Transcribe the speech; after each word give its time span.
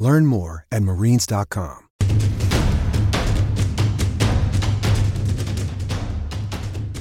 Learn 0.00 0.24
more 0.24 0.66
at 0.72 0.82
marines.com. 0.82 1.86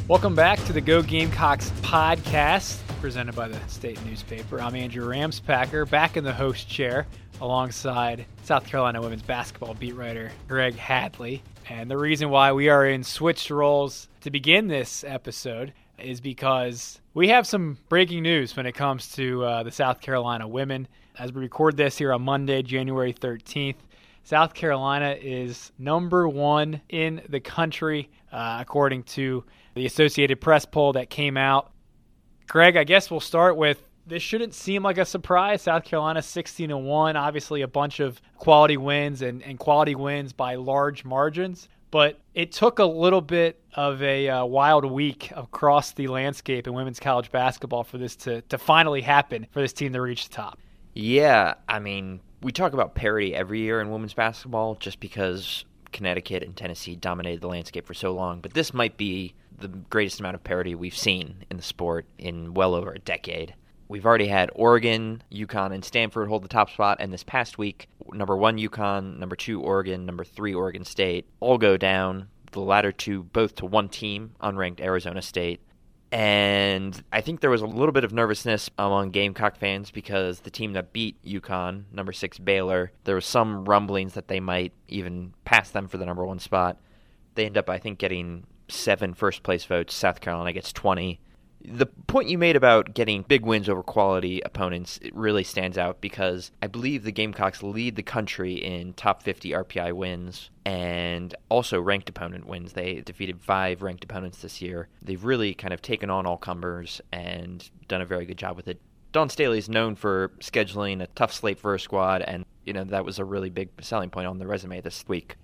Welcome 0.09 0.35
back 0.35 0.62
to 0.66 0.73
the 0.73 0.81
Go 0.81 1.02
Gamecocks 1.02 1.71
podcast, 1.81 2.80
presented 2.99 3.35
by 3.35 3.48
the 3.48 3.59
state 3.70 4.04
newspaper. 4.05 4.59
I'm 4.59 4.76
Andrew 4.76 5.07
Ramspacher, 5.07 5.90
back 5.90 6.17
in 6.17 6.26
the 6.26 6.34
host 6.34 6.67
chair 6.67 7.07
alongside 7.40 8.26
South 8.43 8.66
Carolina 8.66 9.02
women's 9.02 9.21
basketball 9.21 9.76
beat 9.76 9.95
writer 9.95 10.29
Greg 10.49 10.76
Hadley. 10.76 11.41
And 11.70 11.90
the 11.90 11.98
reason 11.98 12.29
why 12.29 12.52
we 12.52 12.68
are 12.68 12.85
in 12.85 13.05
switched 13.05 13.49
roles 13.49 14.09
to 14.21 14.29
begin 14.29 14.68
this 14.68 15.05
episode 15.05 15.71
is 15.99 16.20
because 16.20 16.99
we 17.13 17.29
have 17.29 17.48
some 17.48 17.77
breaking 17.88 18.23
news 18.23 18.57
when 18.57 18.66
it 18.66 18.73
comes 18.73 19.13
to 19.13 19.43
uh, 19.45 19.63
the 19.63 19.71
South 19.71 20.02
Carolina 20.02 20.48
women. 20.48 20.88
As 21.19 21.33
we 21.33 21.41
record 21.41 21.75
this 21.75 21.97
here 21.97 22.13
on 22.13 22.21
Monday, 22.21 22.61
January 22.61 23.11
13th, 23.11 23.75
South 24.23 24.53
Carolina 24.53 25.17
is 25.21 25.73
number 25.77 26.29
one 26.29 26.79
in 26.87 27.21
the 27.27 27.41
country, 27.41 28.09
uh, 28.31 28.59
according 28.61 29.03
to 29.03 29.43
the 29.73 29.85
Associated 29.85 30.39
Press 30.39 30.63
poll 30.63 30.93
that 30.93 31.09
came 31.09 31.35
out. 31.35 31.73
Greg, 32.48 32.77
I 32.77 32.85
guess 32.85 33.11
we'll 33.11 33.20
start 33.20 33.57
with 33.57 33.84
this 34.07 34.23
shouldn't 34.23 34.53
seem 34.53 34.81
like 34.81 34.98
a 34.98 35.03
surprise. 35.03 35.63
South 35.63 35.84
Carolina 35.84 36.21
16 36.21 36.71
and 36.71 36.85
1, 36.85 37.17
obviously 37.17 37.63
a 37.63 37.67
bunch 37.67 37.99
of 37.99 38.21
quality 38.37 38.77
wins 38.77 39.21
and, 39.21 39.43
and 39.43 39.59
quality 39.59 39.95
wins 39.95 40.31
by 40.31 40.55
large 40.55 41.04
margins. 41.04 41.67
But 41.91 42.17
it 42.33 42.54
took 42.54 42.79
a 42.79 42.85
little 42.85 43.21
bit 43.21 43.61
of 43.73 44.01
a 44.01 44.29
uh, 44.29 44.45
wild 44.45 44.85
week 44.85 45.31
across 45.35 45.91
the 45.91 46.07
landscape 46.07 46.65
in 46.65 46.73
women's 46.73 46.99
college 46.99 47.29
basketball 47.29 47.83
for 47.83 47.98
this 47.98 48.15
to, 48.17 48.41
to 48.43 48.57
finally 48.57 49.01
happen, 49.01 49.48
for 49.51 49.59
this 49.59 49.73
team 49.73 49.91
to 49.91 50.01
reach 50.01 50.29
the 50.29 50.35
top. 50.35 50.59
Yeah, 50.93 51.55
I 51.68 51.79
mean, 51.79 52.20
we 52.41 52.51
talk 52.51 52.73
about 52.73 52.95
parity 52.95 53.35
every 53.35 53.59
year 53.59 53.82
in 53.82 53.91
women's 53.91 54.13
basketball 54.13 54.76
just 54.76 54.99
because 54.99 55.65
Connecticut 55.91 56.43
and 56.43 56.55
Tennessee 56.55 56.95
dominated 56.95 57.41
the 57.41 57.48
landscape 57.48 57.85
for 57.85 57.93
so 57.93 58.12
long, 58.13 58.41
but 58.41 58.54
this 58.54 58.73
might 58.73 58.98
be 58.98 59.34
the 59.57 59.67
greatest 59.67 60.20
amount 60.20 60.35
of 60.35 60.43
parity 60.43 60.76
we've 60.76 60.95
seen 60.95 61.43
in 61.49 61.57
the 61.57 61.63
sport 61.63 62.05
in 62.17 62.54
well 62.54 62.73
over 62.73 62.91
a 62.91 62.99
decade. 62.99 63.55
We've 63.87 64.06
already 64.06 64.28
had 64.28 64.51
Oregon, 64.53 65.23
UConn, 65.31 65.73
and 65.73 65.84
Stanford 65.84 66.29
hold 66.29 66.44
the 66.44 66.47
top 66.47 66.69
spot, 66.69 66.97
and 67.00 67.12
this 67.12 67.23
past 67.23 67.57
week, 67.57 67.90
number 68.13 68.38
one 68.38 68.57
UConn, 68.57 69.17
number 69.17 69.35
two 69.35 69.62
Oregon, 69.62 70.06
number 70.06 70.23
three 70.23 70.53
Oregon 70.53 70.85
State 70.85 71.25
all 71.40 71.57
go 71.57 71.75
down. 71.75 72.29
The 72.51 72.62
latter 72.62 72.91
two 72.91 73.23
both 73.23 73.56
to 73.56 73.66
one 73.66 73.90
team, 73.90 74.31
unranked 74.41 74.79
Arizona 74.79 75.22
State. 75.22 75.59
And 76.12 77.03
I 77.13 77.22
think 77.22 77.40
there 77.40 77.52
was 77.52 77.62
a 77.62 77.68
little 77.68 77.91
bit 77.91 78.03
of 78.03 78.12
nervousness 78.12 78.69
among 78.79 79.12
Gamecock 79.12 79.57
fans 79.57 79.91
because 79.91 80.40
the 80.40 80.50
team 80.50 80.74
that 80.74 80.91
beat 80.91 81.24
UConn, 81.24 81.84
number 81.91 82.12
six 82.12 82.40
Baylor, 82.40 82.91
there 83.03 83.16
was 83.16 83.25
some 83.25 83.66
rumblings 83.66 84.13
that 84.13 84.28
they 84.28 84.40
might 84.40 84.74
even 84.88 85.34
pass 85.46 85.69
them 85.69 85.88
for 85.88 85.97
the 85.97 86.06
number 86.06 86.25
one 86.25 86.40
spot. 86.40 86.78
They 87.35 87.46
end 87.46 87.57
up, 87.57 87.69
I 87.69 87.78
think, 87.78 88.00
getting 88.00 88.47
seven 88.69 89.13
first 89.13 89.44
place 89.44 89.66
votes. 89.66 89.94
South 89.94 90.19
Carolina 90.19 90.51
gets 90.51 90.74
20 90.74 91.19
the 91.62 91.85
point 91.85 92.29
you 92.29 92.38
made 92.38 92.56
about 92.56 92.94
getting 92.94 93.23
big 93.23 93.45
wins 93.45 93.67
over 93.67 93.83
quality 93.83 94.41
opponents 94.41 95.00
really 95.13 95.44
stands 95.44 95.78
out 95.78 96.00
because 96.00 96.51
I 96.61 96.67
believe 96.67 97.03
the 97.03 97.11
Gamecocks 97.11 97.61
lead 97.61 97.95
the 97.95 98.03
country 98.03 98.53
in 98.53 98.94
top 98.94 99.23
50 99.23 99.51
RPI 99.51 99.94
wins 99.94 100.50
and 100.66 101.35
also 101.50 101.81
ranked 101.81 102.09
opponent 102.09 102.47
wins. 102.47 102.73
They 102.73 103.01
defeated 103.01 103.41
five 103.41 103.81
ranked 103.81 104.03
opponents 104.03 104.41
this 104.41 104.61
year. 104.61 104.88
They've 105.01 105.23
really 105.23 105.53
kind 105.53 105.73
of 105.73 105.81
taken 105.81 106.09
on 106.09 106.25
all 106.25 106.38
comers 106.38 107.01
and 107.11 107.69
done 107.88 108.01
a 108.01 108.06
very 108.06 108.25
good 108.25 108.38
job 108.38 108.56
with 108.56 108.67
it. 108.67 108.79
Dawn 109.12 109.29
Staley 109.29 109.57
is 109.57 109.67
known 109.67 109.95
for 109.95 110.29
scheduling 110.39 111.01
a 111.01 111.07
tough 111.07 111.33
slate 111.33 111.59
for 111.59 111.72
her 111.72 111.79
squad, 111.79 112.22
and 112.22 112.45
you 112.63 112.73
know 112.73 112.83
that 112.83 113.03
was 113.03 113.17
a 113.17 113.25
really 113.25 113.50
big 113.50 113.69
selling 113.81 114.12
point 114.12 114.28
on 114.28 114.38
the 114.38 114.45
resume 114.45 114.81
this 114.81 115.03
week 115.07 115.35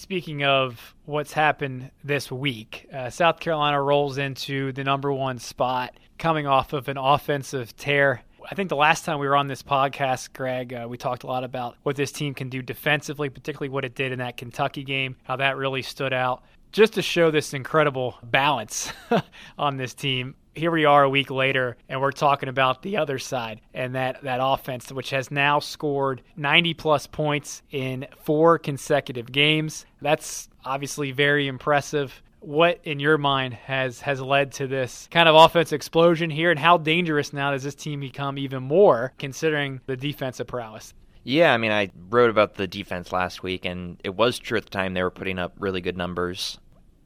speaking 0.00 0.42
of 0.44 0.94
what's 1.04 1.32
happened 1.32 1.90
this 2.02 2.32
week, 2.32 2.88
uh, 2.92 3.10
South 3.10 3.38
Carolina 3.38 3.80
rolls 3.80 4.16
into 4.16 4.72
the 4.72 4.82
number 4.82 5.12
one 5.12 5.38
spot, 5.38 5.94
coming 6.18 6.46
off 6.46 6.72
of 6.72 6.88
an 6.88 6.96
offensive 6.96 7.76
tear. 7.76 8.22
I 8.50 8.54
think 8.54 8.70
the 8.70 8.76
last 8.76 9.04
time 9.04 9.18
we 9.18 9.28
were 9.28 9.36
on 9.36 9.46
this 9.46 9.62
podcast, 9.62 10.32
Greg, 10.32 10.72
uh, 10.72 10.86
we 10.88 10.96
talked 10.96 11.22
a 11.22 11.26
lot 11.26 11.44
about 11.44 11.76
what 11.82 11.96
this 11.96 12.10
team 12.12 12.32
can 12.32 12.48
do 12.48 12.62
defensively, 12.62 13.28
particularly 13.28 13.68
what 13.68 13.84
it 13.84 13.94
did 13.94 14.10
in 14.10 14.20
that 14.20 14.38
Kentucky 14.38 14.84
game, 14.84 15.16
how 15.24 15.36
that 15.36 15.58
really 15.58 15.82
stood 15.82 16.14
out. 16.14 16.42
Just 16.72 16.94
to 16.94 17.02
show 17.02 17.30
this 17.30 17.52
incredible 17.52 18.16
balance 18.22 18.92
on 19.58 19.76
this 19.76 19.92
team, 19.92 20.34
here 20.54 20.70
we 20.70 20.84
are 20.84 21.04
a 21.04 21.10
week 21.10 21.30
later 21.30 21.76
and 21.88 22.00
we're 22.00 22.12
talking 22.12 22.48
about 22.48 22.82
the 22.82 22.96
other 22.96 23.18
side 23.18 23.60
and 23.72 23.94
that, 23.94 24.22
that 24.22 24.40
offense 24.42 24.90
which 24.92 25.10
has 25.10 25.30
now 25.30 25.58
scored 25.58 26.22
90 26.36 26.74
plus 26.74 27.06
points 27.06 27.62
in 27.70 28.06
four 28.22 28.58
consecutive 28.58 29.30
games. 29.30 29.86
That's 30.02 30.48
obviously 30.64 31.12
very 31.12 31.46
impressive. 31.46 32.22
What 32.40 32.80
in 32.84 33.00
your 33.00 33.18
mind 33.18 33.54
has 33.54 34.00
has 34.00 34.20
led 34.20 34.52
to 34.52 34.66
this 34.66 35.08
kind 35.10 35.28
of 35.28 35.34
offense 35.34 35.72
explosion 35.72 36.30
here 36.30 36.50
and 36.50 36.58
how 36.58 36.78
dangerous 36.78 37.32
now 37.32 37.50
does 37.50 37.62
this 37.62 37.74
team 37.74 38.00
become 38.00 38.38
even 38.38 38.62
more 38.62 39.12
considering 39.18 39.80
the 39.86 39.96
defensive 39.96 40.46
prowess? 40.46 40.94
Yeah, 41.22 41.52
I 41.52 41.58
mean, 41.58 41.70
I 41.70 41.90
wrote 42.08 42.30
about 42.30 42.54
the 42.54 42.66
defense 42.66 43.12
last 43.12 43.42
week, 43.42 43.66
and 43.66 44.00
it 44.02 44.14
was 44.14 44.38
true 44.38 44.56
at 44.56 44.64
the 44.64 44.70
time 44.70 44.94
they 44.94 45.02
were 45.02 45.10
putting 45.10 45.38
up 45.38 45.52
really 45.58 45.82
good 45.82 45.98
numbers. 45.98 46.58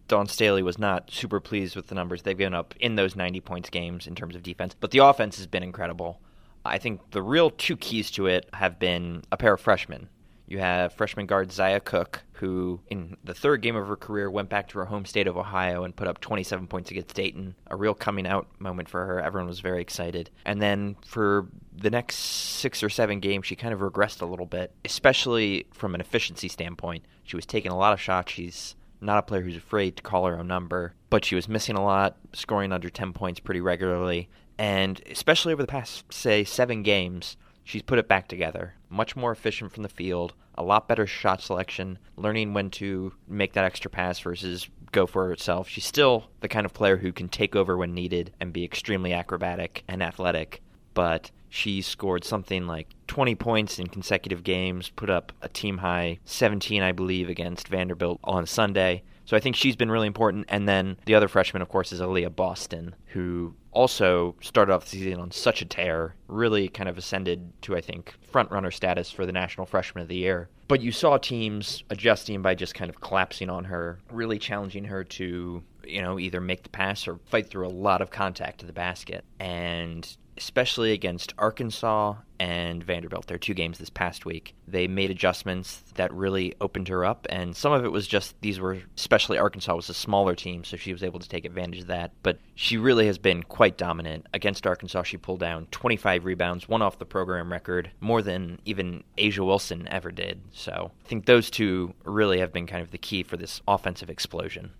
Dawn 0.08 0.26
Staley 0.26 0.62
was 0.62 0.78
not 0.78 1.10
super 1.10 1.40
pleased 1.40 1.76
with 1.76 1.86
the 1.86 1.94
numbers 1.94 2.22
they've 2.22 2.36
given 2.36 2.54
up 2.54 2.74
in 2.78 2.96
those 2.96 3.16
90 3.16 3.40
points 3.40 3.70
games 3.70 4.06
in 4.06 4.14
terms 4.14 4.36
of 4.36 4.42
defense, 4.42 4.74
but 4.78 4.90
the 4.90 4.98
offense 4.98 5.36
has 5.36 5.46
been 5.46 5.62
incredible. 5.62 6.20
I 6.64 6.78
think 6.78 7.10
the 7.10 7.22
real 7.22 7.50
two 7.50 7.76
keys 7.76 8.10
to 8.12 8.26
it 8.26 8.48
have 8.54 8.78
been 8.78 9.22
a 9.30 9.36
pair 9.36 9.54
of 9.54 9.60
freshmen. 9.60 10.08
You 10.46 10.58
have 10.58 10.92
freshman 10.92 11.26
guard 11.26 11.52
Zia 11.52 11.80
Cooke, 11.80 12.22
who 12.32 12.80
in 12.88 13.16
the 13.24 13.32
third 13.32 13.62
game 13.62 13.76
of 13.76 13.88
her 13.88 13.96
career 13.96 14.30
went 14.30 14.50
back 14.50 14.68
to 14.68 14.78
her 14.78 14.84
home 14.84 15.06
state 15.06 15.26
of 15.26 15.38
Ohio 15.38 15.84
and 15.84 15.96
put 15.96 16.06
up 16.06 16.20
27 16.20 16.66
points 16.66 16.90
against 16.90 17.14
Dayton. 17.14 17.54
A 17.68 17.76
real 17.76 17.94
coming 17.94 18.26
out 18.26 18.46
moment 18.58 18.88
for 18.88 19.06
her. 19.06 19.20
Everyone 19.20 19.48
was 19.48 19.60
very 19.60 19.80
excited. 19.80 20.30
And 20.44 20.60
then 20.60 20.96
for 21.06 21.48
the 21.74 21.90
next 21.90 22.16
six 22.16 22.82
or 22.82 22.90
seven 22.90 23.20
games, 23.20 23.46
she 23.46 23.56
kind 23.56 23.72
of 23.72 23.80
regressed 23.80 24.20
a 24.20 24.26
little 24.26 24.46
bit, 24.46 24.72
especially 24.84 25.66
from 25.72 25.94
an 25.94 26.02
efficiency 26.02 26.48
standpoint. 26.48 27.06
She 27.22 27.36
was 27.36 27.46
taking 27.46 27.72
a 27.72 27.78
lot 27.78 27.94
of 27.94 28.00
shots. 28.00 28.32
She's 28.32 28.74
not 29.04 29.18
a 29.18 29.22
player 29.22 29.42
who's 29.42 29.56
afraid 29.56 29.96
to 29.96 30.02
call 30.02 30.26
her 30.26 30.38
own 30.38 30.46
number, 30.46 30.94
but 31.10 31.24
she 31.24 31.34
was 31.34 31.48
missing 31.48 31.76
a 31.76 31.84
lot, 31.84 32.16
scoring 32.32 32.72
under 32.72 32.90
10 32.90 33.12
points 33.12 33.40
pretty 33.40 33.60
regularly. 33.60 34.28
And 34.58 35.00
especially 35.10 35.52
over 35.52 35.62
the 35.62 35.68
past, 35.68 36.12
say, 36.12 36.44
seven 36.44 36.82
games, 36.82 37.36
she's 37.64 37.82
put 37.82 37.98
it 37.98 38.08
back 38.08 38.28
together. 38.28 38.74
Much 38.88 39.16
more 39.16 39.32
efficient 39.32 39.72
from 39.72 39.82
the 39.82 39.88
field, 39.88 40.34
a 40.56 40.62
lot 40.62 40.88
better 40.88 41.06
shot 41.06 41.42
selection, 41.42 41.98
learning 42.16 42.54
when 42.54 42.70
to 42.70 43.12
make 43.26 43.52
that 43.54 43.64
extra 43.64 43.90
pass 43.90 44.20
versus 44.20 44.68
go 44.92 45.06
for 45.06 45.26
herself. 45.26 45.68
She's 45.68 45.84
still 45.84 46.30
the 46.40 46.48
kind 46.48 46.64
of 46.64 46.72
player 46.72 46.96
who 46.96 47.12
can 47.12 47.28
take 47.28 47.56
over 47.56 47.76
when 47.76 47.94
needed 47.94 48.32
and 48.40 48.52
be 48.52 48.64
extremely 48.64 49.12
acrobatic 49.12 49.82
and 49.88 50.02
athletic, 50.02 50.62
but 50.94 51.30
she 51.54 51.80
scored 51.80 52.24
something 52.24 52.66
like 52.66 52.88
20 53.06 53.36
points 53.36 53.78
in 53.78 53.86
consecutive 53.86 54.42
games, 54.42 54.90
put 54.90 55.08
up 55.08 55.30
a 55.40 55.48
team 55.48 55.78
high 55.78 56.18
17, 56.24 56.82
I 56.82 56.90
believe, 56.90 57.28
against 57.28 57.68
Vanderbilt 57.68 58.18
on 58.24 58.44
Sunday. 58.44 59.04
So 59.24 59.36
I 59.36 59.40
think 59.40 59.54
she's 59.54 59.76
been 59.76 59.88
really 59.88 60.08
important. 60.08 60.46
And 60.48 60.68
then 60.68 60.96
the 61.06 61.14
other 61.14 61.28
freshman, 61.28 61.62
of 61.62 61.68
course, 61.68 61.92
is 61.92 62.00
Aaliyah 62.00 62.34
Boston, 62.34 62.96
who 63.06 63.54
also 63.70 64.34
started 64.40 64.72
off 64.72 64.82
the 64.82 64.90
season 64.90 65.20
on 65.20 65.30
such 65.30 65.62
a 65.62 65.64
tear, 65.64 66.16
really 66.26 66.68
kind 66.68 66.88
of 66.88 66.98
ascended 66.98 67.52
to, 67.62 67.76
I 67.76 67.80
think, 67.80 68.12
front 68.20 68.50
runner 68.50 68.72
status 68.72 69.12
for 69.12 69.24
the 69.24 69.32
National 69.32 69.64
Freshman 69.64 70.02
of 70.02 70.08
the 70.08 70.16
Year. 70.16 70.48
But 70.66 70.80
you 70.80 70.90
saw 70.90 71.18
teams 71.18 71.84
adjusting 71.88 72.42
by 72.42 72.56
just 72.56 72.74
kind 72.74 72.90
of 72.90 73.00
collapsing 73.00 73.48
on 73.48 73.62
her, 73.66 74.00
really 74.10 74.40
challenging 74.40 74.86
her 74.86 75.04
to, 75.04 75.62
you 75.84 76.02
know, 76.02 76.18
either 76.18 76.40
make 76.40 76.64
the 76.64 76.70
pass 76.70 77.06
or 77.06 77.20
fight 77.26 77.48
through 77.48 77.68
a 77.68 77.68
lot 77.68 78.02
of 78.02 78.10
contact 78.10 78.58
to 78.60 78.66
the 78.66 78.72
basket. 78.72 79.24
And 79.38 80.16
especially 80.36 80.92
against 80.92 81.34
Arkansas 81.38 82.14
and 82.40 82.82
Vanderbilt. 82.82 83.26
Their 83.26 83.38
two 83.38 83.54
games 83.54 83.78
this 83.78 83.90
past 83.90 84.26
week. 84.26 84.54
They 84.66 84.86
made 84.86 85.10
adjustments 85.10 85.82
that 85.94 86.12
really 86.12 86.54
opened 86.60 86.88
her 86.88 87.04
up, 87.04 87.26
and 87.30 87.56
some 87.56 87.72
of 87.72 87.84
it 87.84 87.92
was 87.92 88.06
just 88.06 88.40
these 88.40 88.60
were, 88.60 88.78
especially 88.96 89.38
Arkansas 89.38 89.74
was 89.74 89.88
a 89.88 89.94
smaller 89.94 90.34
team, 90.34 90.64
so 90.64 90.76
she 90.76 90.92
was 90.92 91.02
able 91.02 91.20
to 91.20 91.28
take 91.28 91.44
advantage 91.44 91.80
of 91.80 91.86
that. 91.86 92.12
But 92.22 92.38
she 92.54 92.76
really 92.76 93.06
has 93.06 93.18
been 93.18 93.42
quite 93.42 93.76
dominant. 93.76 94.26
Against 94.34 94.66
Arkansas, 94.66 95.04
she 95.04 95.16
pulled 95.16 95.40
down 95.40 95.66
25 95.70 96.24
rebounds, 96.24 96.68
one 96.68 96.82
off 96.82 96.98
the 96.98 97.06
program 97.06 97.50
record, 97.52 97.90
more 98.00 98.22
than 98.22 98.58
even 98.64 99.04
A'ja 99.16 99.46
Wilson 99.46 99.88
ever 99.90 100.10
did. 100.10 100.40
So 100.52 100.90
I 101.04 101.08
think 101.08 101.26
those 101.26 101.50
two 101.50 101.94
really 102.04 102.40
have 102.40 102.52
been 102.52 102.66
kind 102.66 102.82
of 102.82 102.90
the 102.90 102.98
key 102.98 103.22
for 103.22 103.36
this 103.36 103.62
offensive 103.68 104.10
explosion. 104.10 104.72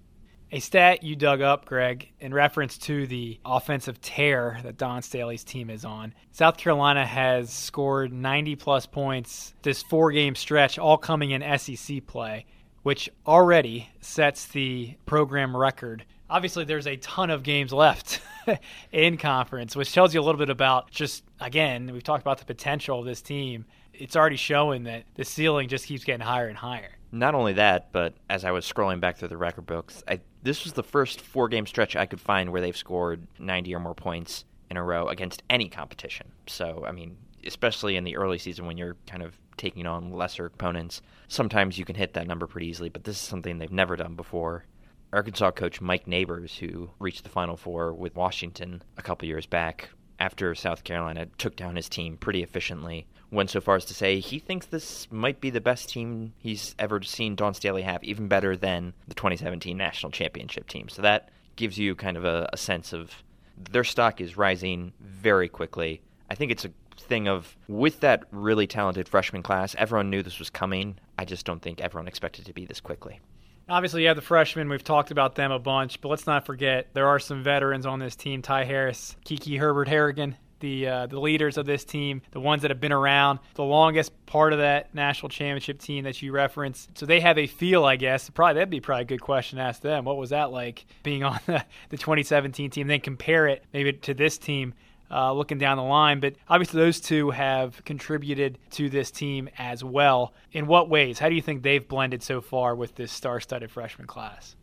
A 0.53 0.61
stat 0.61 1.03
you 1.03 1.17
dug 1.17 1.41
up, 1.41 1.65
Greg, 1.65 2.11
in 2.21 2.33
reference 2.33 2.79
to 2.79 3.07
the 3.07 3.41
offensive 3.45 4.01
tear 4.01 4.61
that 4.63 4.77
Dawn 4.77 5.03
Staley's 5.03 5.43
team 5.43 5.69
is 5.69 5.85
on. 5.85 6.15
South 6.31 6.57
Carolina 6.57 7.05
has 7.05 7.53
scored 7.53 8.13
90 8.13 8.55
plus 8.57 8.87
points 8.87 9.55
this 9.63 9.83
four 9.83 10.13
game 10.13 10.35
stretch, 10.35 10.79
all 10.79 10.97
coming 10.97 11.33
in 11.33 11.59
SEC 11.59 12.07
play, 12.07 12.47
which 12.83 13.09
already 13.27 13.89
sets 14.01 14.47
the 14.49 14.95
program 15.07 15.57
record. 15.57 16.05
Obviously, 16.31 16.65
there's 16.65 16.87
a 16.87 16.97
ton 16.99 17.31
of 17.31 17.43
games 17.43 17.73
left 17.73 18.21
in 18.93 19.17
conference, 19.17 19.75
which 19.75 19.93
tells 19.93 20.15
you 20.15 20.21
a 20.21 20.23
little 20.23 20.39
bit 20.39 20.51
about 20.51 20.91
just, 20.91 21.25
again, 21.41 21.91
we've 21.93 22.05
talked 22.05 22.23
about 22.23 22.39
the 22.39 22.45
potential 22.45 23.01
of 23.01 23.07
this 23.07 23.23
team. 23.23 23.65
It's 23.93 24.15
already 24.17 24.37
showing 24.37 24.85
that 24.85 25.05
the 25.15 25.25
ceiling 25.25 25.69
just 25.69 25.87
keeps 25.87 26.05
getting 26.05 26.25
higher 26.25 26.47
and 26.49 26.57
higher. 26.57 26.97
Not 27.15 27.37
only 27.37 27.53
that, 27.53 27.93
but 27.93 28.15
as 28.29 28.45
I 28.45 28.51
was 28.51 28.71
scrolling 28.71 28.99
back 28.99 29.17
through 29.17 29.29
the 29.29 29.37
record 29.37 29.67
books, 29.67 30.03
I, 30.09 30.19
this 30.43 30.65
was 30.65 30.73
the 30.73 30.83
first 30.83 31.21
four 31.21 31.49
game 31.49 31.65
stretch 31.65 31.95
I 31.95 32.07
could 32.07 32.21
find 32.21 32.51
where 32.51 32.61
they've 32.61 32.77
scored 32.77 33.29
90 33.39 33.73
or 33.73 33.79
more 33.79 33.95
points 33.95 34.45
in 34.69 34.77
a 34.77 34.83
row 34.83 35.07
against 35.07 35.45
any 35.49 35.69
competition. 35.69 36.33
So, 36.49 36.85
I 36.85 36.91
mean, 36.91 37.17
especially 37.47 37.95
in 37.95 38.03
the 38.03 38.17
early 38.17 38.39
season 38.39 38.67
when 38.67 38.77
you're 38.77 38.97
kind 39.07 39.23
of 39.23 39.39
taking 39.57 39.87
on 39.87 40.11
lesser 40.11 40.47
opponents, 40.47 41.03
sometimes 41.29 41.79
you 41.79 41.85
can 41.85 41.95
hit 41.95 42.15
that 42.15 42.27
number 42.27 42.49
pretty 42.49 42.67
easily, 42.67 42.89
but 42.89 43.05
this 43.05 43.15
is 43.15 43.23
something 43.23 43.59
they've 43.59 43.71
never 43.71 43.95
done 43.95 44.17
before. 44.17 44.65
Arkansas 45.13 45.53
coach 45.53 45.81
Mike 45.81 46.09
Neighbors, 46.09 46.59
who 46.59 46.91
reached 46.99 47.23
the 47.23 47.31
Final 47.31 47.57
Four 47.57 47.95
with 47.95 48.17
Washington 48.17 48.83
a 48.99 49.03
couple 49.03 49.29
years 49.29 49.47
back, 49.47 49.91
after 50.19 50.53
South 50.57 50.83
Carolina 50.83 51.27
took 51.39 51.55
down 51.55 51.77
his 51.77 51.89
team 51.89 52.17
pretty 52.17 52.43
efficiently, 52.43 53.07
went 53.31 53.51
so 53.51 53.61
far 53.61 53.77
as 53.77 53.85
to 53.87 53.95
say 53.95 54.21
he 54.21 54.39
thinks 54.39 54.67
this 54.67 55.11
might 55.11 55.41
be 55.41 55.51
the 55.51 55.61
best 55.61 55.89
team 55.89 56.33
he's 56.39 56.75
ever 56.79 57.03
seen 57.03 57.35
Dawn 57.35 57.55
Staley 57.55 57.83
have, 57.83 58.03
even 58.05 58.29
better 58.29 58.57
than 58.57 58.95
the 59.09 59.15
2017 59.15 59.77
national 59.77 60.13
championship 60.13 60.69
team. 60.69 60.89
So 60.89 61.03
that 61.03 61.31
gives 61.57 61.79
you 61.79 61.95
kind 61.95 62.17
of 62.17 62.25
a, 62.25 62.49
a 62.53 62.57
sense 62.57 62.93
of 62.93 63.23
their 63.71 63.85
stock 63.85 64.21
is 64.21 64.37
rising 64.37 64.93
very 65.01 65.49
quickly. 65.49 66.03
I 66.31 66.35
think 66.35 66.51
it's 66.51 66.65
a 66.65 66.71
thing 66.99 67.29
of 67.29 67.57
with 67.69 68.01
that 68.01 68.25
really 68.31 68.67
talented 68.67 69.09
freshman 69.09 69.43
class, 69.43 69.75
everyone 69.77 70.11
knew 70.11 70.23
this 70.23 70.39
was 70.39 70.51
coming. 70.51 70.99
I 71.19 71.25
just 71.25 71.47
don't 71.47 71.63
think 71.63 71.81
everyone 71.81 72.09
expected 72.09 72.47
to 72.47 72.53
be 72.53 72.65
this 72.65 72.81
quickly. 72.81 73.21
Obviously, 73.69 74.03
you 74.03 74.09
have 74.09 74.17
the 74.17 74.23
freshmen. 74.23 74.69
We've 74.69 74.85
talked 74.85 75.11
about 75.11 75.37
them 75.37 75.51
a 75.51 75.59
bunch, 75.59 76.01
but 76.01 76.09
let's 76.09 76.27
not 76.27 76.45
forget 76.45 76.89
there 76.93 77.09
are 77.09 77.19
some 77.19 77.43
veterans 77.43 77.87
on 77.87 77.99
this 77.99 78.15
team: 78.15 78.43
Ty 78.43 78.65
Harris, 78.65 79.17
Kiki 79.25 79.57
Herbert 79.57 79.89
Harrigan, 79.89 80.37
the 80.61 80.87
uh, 80.87 81.07
the 81.07 81.19
leaders 81.19 81.57
of 81.57 81.67
this 81.67 81.85
team, 81.85 82.23
the 82.31 82.41
ones 82.41 82.63
that 82.63 82.71
have 82.71 82.81
been 82.81 82.93
around 82.93 83.39
the 83.55 83.65
longest 83.65 84.13
part 84.27 84.53
of 84.53 84.59
that 84.59 84.95
national 84.95 85.29
championship 85.29 85.79
team 85.79 86.05
that 86.05 86.21
you 86.23 86.33
referenced. 86.33 86.97
So 86.99 87.07
they 87.07 87.21
have 87.21 87.39
a 87.39 87.47
feel, 87.47 87.85
I 87.85 87.97
guess. 87.97 88.31
Probably 88.31 88.55
that'd 88.55 88.71
be 88.71 88.81
probably 88.81 89.03
a 89.03 89.07
good 89.07 89.21
question 89.21 89.59
to 89.59 89.65
ask 89.65 89.81
them. 89.81 90.05
What 90.05 90.17
was 90.17 90.31
that 90.31 90.51
like 90.51 90.87
being 91.03 91.25
on 91.25 91.39
the, 91.47 91.65
the 91.91 91.97
2017 91.97 92.71
team? 92.71 92.87
Then 92.87 93.01
compare 93.01 93.47
it 93.47 93.65
maybe 93.73 93.93
to 93.93 94.15
this 94.15 94.39
team 94.39 94.75
uh, 95.11 95.33
looking 95.33 95.59
down 95.59 95.77
the 95.77 95.83
line. 95.83 96.21
But 96.21 96.35
obviously, 96.49 96.81
those 96.81 97.01
two 97.01 97.31
have 97.31 97.85
contributed 97.85 98.59
to 98.73 98.91
this 98.91 99.11
team 99.11 99.49
as 99.59 99.85
well. 99.85 100.35
In 100.53 100.67
what 100.67 100.89
ways? 100.89 101.19
How 101.19 101.29
do 101.29 101.35
you 101.35 101.43
think 101.43 101.63
they've 101.63 101.87
blended 101.87 102.23
so 102.23 102.41
far 102.41 102.75
with 102.75 102.95
this 102.95 103.13
star 103.13 103.41
studded 103.41 103.71
freshman 103.71 104.07
class? 104.07 104.57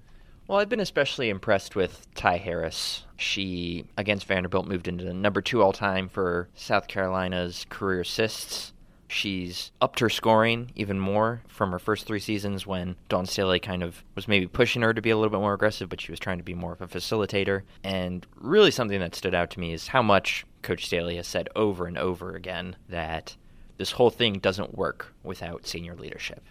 Well, 0.51 0.59
I've 0.59 0.67
been 0.67 0.81
especially 0.81 1.29
impressed 1.29 1.77
with 1.77 2.13
Ty 2.13 2.35
Harris. 2.35 3.05
She, 3.15 3.85
against 3.97 4.27
Vanderbilt, 4.27 4.67
moved 4.67 4.89
into 4.89 5.13
number 5.13 5.41
two 5.41 5.63
all 5.63 5.71
time 5.71 6.09
for 6.09 6.49
South 6.55 6.89
Carolina's 6.89 7.65
career 7.69 8.01
assists. 8.01 8.73
She's 9.07 9.71
upped 9.79 10.01
her 10.01 10.09
scoring 10.09 10.73
even 10.75 10.99
more 10.99 11.41
from 11.47 11.71
her 11.71 11.79
first 11.79 12.05
three 12.05 12.19
seasons 12.19 12.67
when 12.67 12.97
Dawn 13.07 13.27
Staley 13.27 13.61
kind 13.61 13.81
of 13.81 14.03
was 14.13 14.27
maybe 14.27 14.45
pushing 14.45 14.81
her 14.81 14.93
to 14.93 15.01
be 15.01 15.11
a 15.11 15.15
little 15.15 15.29
bit 15.29 15.39
more 15.39 15.53
aggressive, 15.53 15.87
but 15.87 16.01
she 16.01 16.11
was 16.11 16.19
trying 16.19 16.39
to 16.39 16.43
be 16.43 16.53
more 16.53 16.73
of 16.73 16.81
a 16.81 16.87
facilitator. 16.87 17.61
And 17.81 18.27
really, 18.35 18.71
something 18.71 18.99
that 18.99 19.15
stood 19.15 19.33
out 19.33 19.51
to 19.51 19.59
me 19.61 19.71
is 19.71 19.87
how 19.87 20.01
much 20.01 20.45
Coach 20.63 20.85
Staley 20.85 21.15
has 21.15 21.27
said 21.27 21.47
over 21.55 21.85
and 21.85 21.97
over 21.97 22.35
again 22.35 22.75
that 22.89 23.37
this 23.77 23.91
whole 23.91 24.09
thing 24.09 24.33
doesn't 24.33 24.77
work 24.77 25.13
without 25.23 25.65
senior 25.65 25.95
leadership. 25.95 26.43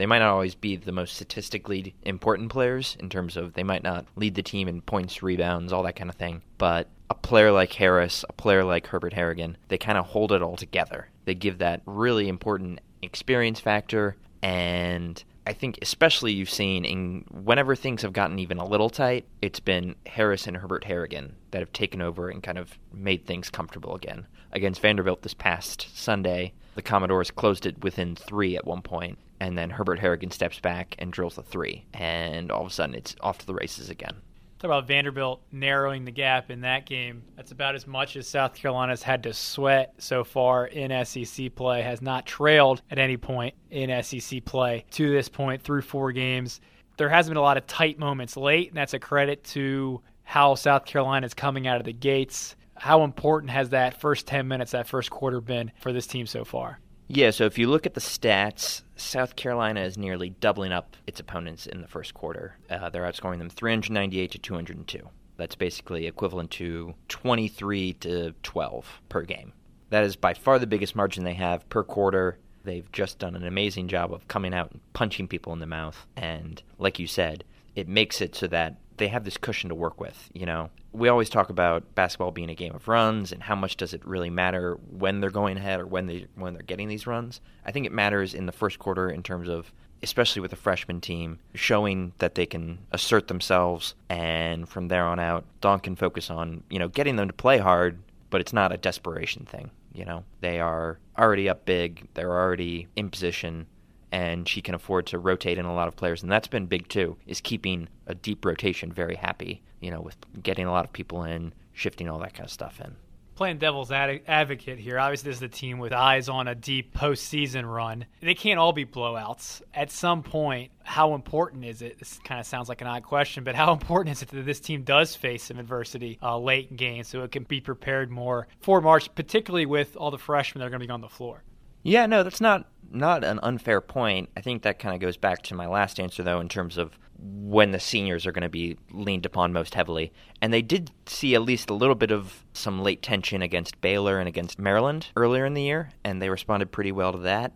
They 0.00 0.06
might 0.06 0.20
not 0.20 0.30
always 0.30 0.54
be 0.54 0.76
the 0.76 0.92
most 0.92 1.14
statistically 1.14 1.94
important 2.04 2.50
players 2.50 2.96
in 3.00 3.10
terms 3.10 3.36
of 3.36 3.52
they 3.52 3.62
might 3.62 3.82
not 3.82 4.06
lead 4.16 4.34
the 4.34 4.42
team 4.42 4.66
in 4.66 4.80
points, 4.80 5.22
rebounds, 5.22 5.74
all 5.74 5.82
that 5.82 5.96
kind 5.96 6.08
of 6.08 6.16
thing, 6.16 6.40
but 6.56 6.88
a 7.10 7.14
player 7.14 7.52
like 7.52 7.74
Harris, 7.74 8.24
a 8.26 8.32
player 8.32 8.64
like 8.64 8.86
Herbert 8.86 9.12
Harrigan, 9.12 9.58
they 9.68 9.76
kind 9.76 9.98
of 9.98 10.06
hold 10.06 10.32
it 10.32 10.40
all 10.40 10.56
together. 10.56 11.10
They 11.26 11.34
give 11.34 11.58
that 11.58 11.82
really 11.84 12.28
important 12.28 12.80
experience 13.02 13.60
factor 13.60 14.16
and 14.42 15.22
I 15.46 15.52
think 15.52 15.78
especially 15.82 16.32
you've 16.32 16.48
seen 16.48 16.86
in 16.86 17.26
whenever 17.30 17.76
things 17.76 18.00
have 18.00 18.14
gotten 18.14 18.38
even 18.38 18.56
a 18.56 18.66
little 18.66 18.88
tight, 18.88 19.26
it's 19.42 19.60
been 19.60 19.96
Harris 20.06 20.46
and 20.46 20.56
Herbert 20.56 20.84
Harrigan 20.84 21.36
that 21.50 21.60
have 21.60 21.74
taken 21.74 22.00
over 22.00 22.30
and 22.30 22.42
kind 22.42 22.56
of 22.56 22.78
made 22.90 23.26
things 23.26 23.50
comfortable 23.50 23.94
again. 23.94 24.26
Against 24.52 24.80
Vanderbilt 24.80 25.20
this 25.20 25.34
past 25.34 25.94
Sunday, 25.94 26.54
the 26.74 26.80
Commodores 26.80 27.30
closed 27.30 27.66
it 27.66 27.84
within 27.84 28.16
three 28.16 28.56
at 28.56 28.66
one 28.66 28.80
point, 28.80 29.18
and 29.40 29.56
then 29.56 29.70
Herbert 29.70 29.98
Harrigan 29.98 30.30
steps 30.30 30.60
back 30.60 30.94
and 30.98 31.12
drills 31.12 31.38
a 31.38 31.42
three, 31.42 31.86
and 31.94 32.52
all 32.52 32.62
of 32.62 32.68
a 32.68 32.70
sudden 32.70 32.94
it's 32.94 33.16
off 33.20 33.38
to 33.38 33.46
the 33.46 33.54
races 33.54 33.90
again. 33.90 34.16
Talk 34.60 34.68
about 34.68 34.86
Vanderbilt 34.86 35.40
narrowing 35.50 36.04
the 36.04 36.10
gap 36.10 36.50
in 36.50 36.60
that 36.60 36.84
game. 36.84 37.22
That's 37.34 37.50
about 37.50 37.74
as 37.74 37.86
much 37.86 38.16
as 38.16 38.28
South 38.28 38.54
Carolina's 38.54 39.02
had 39.02 39.22
to 39.22 39.32
sweat 39.32 39.94
so 39.96 40.22
far 40.22 40.66
in 40.66 41.04
SEC 41.06 41.54
play. 41.54 41.80
Has 41.80 42.02
not 42.02 42.26
trailed 42.26 42.82
at 42.90 42.98
any 42.98 43.16
point 43.16 43.54
in 43.70 44.02
SEC 44.02 44.44
play 44.44 44.84
to 44.90 45.10
this 45.10 45.30
point 45.30 45.62
through 45.62 45.80
four 45.80 46.12
games. 46.12 46.60
There 46.98 47.08
hasn't 47.08 47.30
been 47.30 47.38
a 47.38 47.42
lot 47.42 47.56
of 47.56 47.66
tight 47.66 47.98
moments 47.98 48.36
late, 48.36 48.68
and 48.68 48.76
that's 48.76 48.92
a 48.92 48.98
credit 48.98 49.42
to 49.44 50.02
how 50.24 50.54
South 50.56 50.84
Carolina 50.84 51.24
is 51.24 51.32
coming 51.32 51.66
out 51.66 51.78
of 51.78 51.84
the 51.84 51.94
gates. 51.94 52.54
How 52.74 53.02
important 53.02 53.50
has 53.52 53.70
that 53.70 53.98
first 53.98 54.26
10 54.26 54.46
minutes, 54.46 54.72
that 54.72 54.86
first 54.86 55.10
quarter 55.10 55.40
been 55.40 55.72
for 55.80 55.90
this 55.90 56.06
team 56.06 56.26
so 56.26 56.44
far? 56.44 56.80
Yeah, 57.12 57.30
so 57.30 57.44
if 57.44 57.58
you 57.58 57.68
look 57.68 57.86
at 57.86 57.94
the 57.94 58.00
stats, 58.00 58.82
South 58.94 59.34
Carolina 59.34 59.80
is 59.80 59.98
nearly 59.98 60.30
doubling 60.30 60.70
up 60.70 60.96
its 61.08 61.18
opponents 61.18 61.66
in 61.66 61.80
the 61.80 61.88
first 61.88 62.14
quarter. 62.14 62.56
Uh, 62.70 62.88
they're 62.88 63.02
outscoring 63.02 63.38
them 63.38 63.50
398 63.50 64.30
to 64.30 64.38
202. 64.38 65.08
That's 65.36 65.56
basically 65.56 66.06
equivalent 66.06 66.52
to 66.52 66.94
23 67.08 67.94
to 67.94 68.30
12 68.44 69.00
per 69.08 69.22
game. 69.22 69.52
That 69.88 70.04
is 70.04 70.14
by 70.14 70.34
far 70.34 70.60
the 70.60 70.68
biggest 70.68 70.94
margin 70.94 71.24
they 71.24 71.34
have 71.34 71.68
per 71.68 71.82
quarter. 71.82 72.38
They've 72.62 72.90
just 72.92 73.18
done 73.18 73.34
an 73.34 73.44
amazing 73.44 73.88
job 73.88 74.12
of 74.12 74.28
coming 74.28 74.54
out 74.54 74.70
and 74.70 74.80
punching 74.92 75.26
people 75.26 75.52
in 75.52 75.58
the 75.58 75.66
mouth. 75.66 76.06
And 76.16 76.62
like 76.78 77.00
you 77.00 77.08
said, 77.08 77.42
it 77.74 77.88
makes 77.88 78.20
it 78.20 78.36
so 78.36 78.46
that 78.46 78.76
they 79.00 79.08
have 79.08 79.24
this 79.24 79.38
cushion 79.38 79.70
to 79.70 79.74
work 79.74 79.98
with. 79.98 80.30
You 80.32 80.46
know, 80.46 80.70
we 80.92 81.08
always 81.08 81.30
talk 81.30 81.48
about 81.50 81.94
basketball 81.94 82.30
being 82.30 82.50
a 82.50 82.54
game 82.54 82.74
of 82.74 82.86
runs 82.86 83.32
and 83.32 83.42
how 83.42 83.56
much 83.56 83.76
does 83.76 83.94
it 83.94 84.06
really 84.06 84.30
matter 84.30 84.78
when 84.90 85.20
they're 85.20 85.30
going 85.30 85.56
ahead 85.56 85.80
or 85.80 85.86
when 85.86 86.06
they 86.06 86.26
when 86.36 86.52
they're 86.52 86.62
getting 86.62 86.86
these 86.86 87.06
runs. 87.06 87.40
I 87.64 87.72
think 87.72 87.86
it 87.86 87.92
matters 87.92 88.34
in 88.34 88.46
the 88.46 88.52
first 88.52 88.78
quarter 88.78 89.10
in 89.10 89.22
terms 89.22 89.48
of 89.48 89.72
especially 90.02 90.40
with 90.40 90.52
a 90.52 90.56
freshman 90.56 91.00
team 91.00 91.38
showing 91.54 92.12
that 92.18 92.34
they 92.34 92.46
can 92.46 92.78
assert 92.92 93.28
themselves 93.28 93.94
and 94.08 94.68
from 94.68 94.88
there 94.88 95.04
on 95.04 95.18
out 95.18 95.44
Dawn 95.60 95.80
can 95.80 95.96
focus 95.96 96.30
on, 96.30 96.62
you 96.70 96.78
know, 96.78 96.88
getting 96.88 97.16
them 97.16 97.28
to 97.28 97.34
play 97.34 97.58
hard, 97.58 97.98
but 98.30 98.40
it's 98.40 98.52
not 98.52 98.72
a 98.72 98.78
desperation 98.78 99.44
thing, 99.46 99.70
you 99.94 100.04
know. 100.04 100.24
They 100.40 100.60
are 100.60 100.98
already 101.18 101.48
up 101.48 101.64
big, 101.64 102.06
they're 102.14 102.32
already 102.32 102.86
in 102.96 103.10
position 103.10 103.66
and 104.12 104.48
she 104.48 104.60
can 104.60 104.74
afford 104.74 105.06
to 105.06 105.18
rotate 105.18 105.58
in 105.58 105.64
a 105.64 105.74
lot 105.74 105.88
of 105.88 105.96
players, 105.96 106.22
and 106.22 106.30
that's 106.30 106.48
been 106.48 106.66
big 106.66 106.88
too. 106.88 107.16
Is 107.26 107.40
keeping 107.40 107.88
a 108.06 108.14
deep 108.14 108.44
rotation 108.44 108.92
very 108.92 109.16
happy, 109.16 109.62
you 109.80 109.90
know, 109.90 110.00
with 110.00 110.16
getting 110.42 110.66
a 110.66 110.72
lot 110.72 110.84
of 110.84 110.92
people 110.92 111.24
in, 111.24 111.52
shifting 111.72 112.08
all 112.08 112.18
that 112.20 112.34
kind 112.34 112.46
of 112.46 112.50
stuff 112.50 112.80
in. 112.80 112.96
Playing 113.36 113.56
devil's 113.56 113.90
ad- 113.90 114.20
advocate 114.28 114.78
here, 114.78 114.98
obviously 114.98 115.30
this 115.30 115.38
is 115.38 115.42
a 115.42 115.48
team 115.48 115.78
with 115.78 115.94
eyes 115.94 116.28
on 116.28 116.46
a 116.46 116.54
deep 116.54 116.94
postseason 116.94 117.64
run. 117.64 118.04
They 118.20 118.34
can't 118.34 118.58
all 118.58 118.74
be 118.74 118.84
blowouts. 118.84 119.62
At 119.72 119.90
some 119.90 120.22
point, 120.22 120.72
how 120.82 121.14
important 121.14 121.64
is 121.64 121.80
it? 121.80 121.98
This 121.98 122.18
kind 122.22 122.38
of 122.38 122.44
sounds 122.44 122.68
like 122.68 122.82
an 122.82 122.86
odd 122.86 123.02
question, 123.02 123.42
but 123.42 123.54
how 123.54 123.72
important 123.80 124.14
is 124.14 124.22
it 124.22 124.28
that 124.28 124.44
this 124.44 124.60
team 124.60 124.82
does 124.82 125.16
face 125.16 125.44
some 125.44 125.58
adversity 125.58 126.18
uh, 126.22 126.38
late 126.38 126.70
in 126.70 126.76
games 126.76 127.08
so 127.08 127.22
it 127.22 127.32
can 127.32 127.44
be 127.44 127.62
prepared 127.62 128.10
more 128.10 128.46
for 128.60 128.82
March, 128.82 129.14
particularly 129.14 129.64
with 129.64 129.96
all 129.96 130.10
the 130.10 130.18
freshmen 130.18 130.60
that 130.60 130.66
are 130.66 130.70
going 130.70 130.80
to 130.80 130.86
be 130.86 130.92
on 130.92 131.00
the 131.00 131.08
floor? 131.08 131.42
Yeah, 131.82 132.06
no, 132.06 132.22
that's 132.22 132.40
not 132.40 132.66
not 132.92 133.24
an 133.24 133.38
unfair 133.42 133.80
point. 133.80 134.28
I 134.36 134.40
think 134.40 134.62
that 134.62 134.78
kind 134.78 134.94
of 134.94 135.00
goes 135.00 135.16
back 135.16 135.42
to 135.42 135.54
my 135.54 135.66
last 135.66 136.00
answer, 136.00 136.22
though, 136.22 136.40
in 136.40 136.48
terms 136.48 136.76
of 136.76 136.98
when 137.22 137.70
the 137.70 137.80
seniors 137.80 138.26
are 138.26 138.32
going 138.32 138.42
to 138.42 138.48
be 138.48 138.76
leaned 138.90 139.26
upon 139.26 139.52
most 139.52 139.74
heavily. 139.74 140.12
And 140.40 140.52
they 140.52 140.62
did 140.62 140.90
see 141.06 141.34
at 141.34 141.42
least 141.42 141.70
a 141.70 141.74
little 141.74 141.94
bit 141.94 142.10
of 142.10 142.44
some 142.52 142.82
late 142.82 143.02
tension 143.02 143.42
against 143.42 143.80
Baylor 143.80 144.18
and 144.18 144.28
against 144.28 144.58
Maryland 144.58 145.08
earlier 145.16 145.44
in 145.44 145.54
the 145.54 145.62
year, 145.62 145.90
and 146.02 146.20
they 146.20 146.30
responded 146.30 146.72
pretty 146.72 146.92
well 146.92 147.12
to 147.12 147.18
that. 147.18 147.52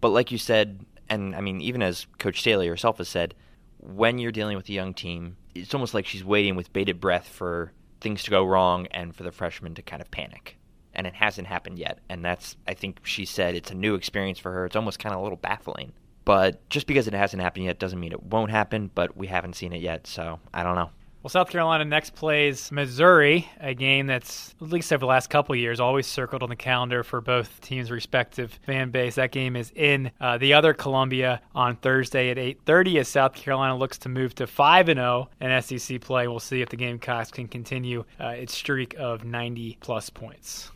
But 0.00 0.10
like 0.10 0.32
you 0.32 0.38
said, 0.38 0.84
and 1.08 1.34
I 1.36 1.40
mean, 1.40 1.60
even 1.60 1.82
as 1.82 2.06
Coach 2.18 2.40
Staley 2.40 2.68
herself 2.68 2.98
has 2.98 3.08
said, 3.08 3.34
when 3.78 4.18
you're 4.18 4.32
dealing 4.32 4.56
with 4.56 4.68
a 4.68 4.72
young 4.72 4.94
team, 4.94 5.36
it's 5.54 5.74
almost 5.74 5.94
like 5.94 6.06
she's 6.06 6.24
waiting 6.24 6.56
with 6.56 6.72
bated 6.72 7.00
breath 7.00 7.28
for 7.28 7.72
things 8.00 8.22
to 8.24 8.30
go 8.30 8.44
wrong 8.44 8.86
and 8.90 9.14
for 9.14 9.22
the 9.22 9.32
freshmen 9.32 9.74
to 9.74 9.82
kind 9.82 10.02
of 10.02 10.10
panic. 10.10 10.56
And 10.96 11.06
it 11.06 11.14
hasn't 11.14 11.46
happened 11.46 11.78
yet. 11.78 12.00
And 12.08 12.24
that's, 12.24 12.56
I 12.66 12.74
think 12.74 13.00
she 13.04 13.24
said, 13.24 13.54
it's 13.54 13.70
a 13.70 13.74
new 13.74 13.94
experience 13.94 14.38
for 14.38 14.50
her. 14.50 14.66
It's 14.66 14.74
almost 14.74 14.98
kind 14.98 15.14
of 15.14 15.20
a 15.20 15.22
little 15.22 15.38
baffling. 15.38 15.92
But 16.24 16.68
just 16.70 16.88
because 16.88 17.06
it 17.06 17.14
hasn't 17.14 17.40
happened 17.40 17.66
yet 17.66 17.78
doesn't 17.78 18.00
mean 18.00 18.12
it 18.12 18.22
won't 18.24 18.50
happen, 18.50 18.90
but 18.94 19.16
we 19.16 19.28
haven't 19.28 19.54
seen 19.54 19.72
it 19.72 19.80
yet. 19.80 20.08
So 20.08 20.40
I 20.52 20.64
don't 20.64 20.74
know. 20.74 20.90
Well, 21.26 21.30
South 21.30 21.50
Carolina 21.50 21.84
next 21.84 22.14
plays 22.14 22.70
Missouri, 22.70 23.48
a 23.58 23.74
game 23.74 24.06
that's, 24.06 24.54
at 24.62 24.68
least 24.68 24.92
over 24.92 25.00
the 25.00 25.06
last 25.06 25.28
couple 25.28 25.56
years, 25.56 25.80
always 25.80 26.06
circled 26.06 26.44
on 26.44 26.48
the 26.48 26.54
calendar 26.54 27.02
for 27.02 27.20
both 27.20 27.60
teams' 27.60 27.90
respective 27.90 28.60
fan 28.64 28.90
base. 28.90 29.16
That 29.16 29.32
game 29.32 29.56
is 29.56 29.72
in 29.74 30.12
uh, 30.20 30.38
the 30.38 30.54
other 30.54 30.72
Columbia 30.72 31.42
on 31.52 31.74
Thursday 31.74 32.30
at 32.30 32.36
8.30 32.36 33.00
as 33.00 33.08
South 33.08 33.34
Carolina 33.34 33.76
looks 33.76 33.98
to 33.98 34.08
move 34.08 34.36
to 34.36 34.46
5-0 34.46 35.26
in 35.40 35.62
SEC 35.62 36.00
play. 36.00 36.28
We'll 36.28 36.38
see 36.38 36.62
if 36.62 36.68
the 36.68 36.76
Gamecocks 36.76 37.32
can 37.32 37.48
continue 37.48 38.04
uh, 38.20 38.28
its 38.28 38.56
streak 38.56 38.94
of 38.96 39.22
90-plus 39.22 40.10
points. 40.10 40.70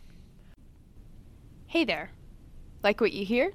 Hey 1.71 1.85
there. 1.85 2.11
Like 2.83 3.00
what 3.00 3.12
you 3.12 3.25
hear? 3.25 3.53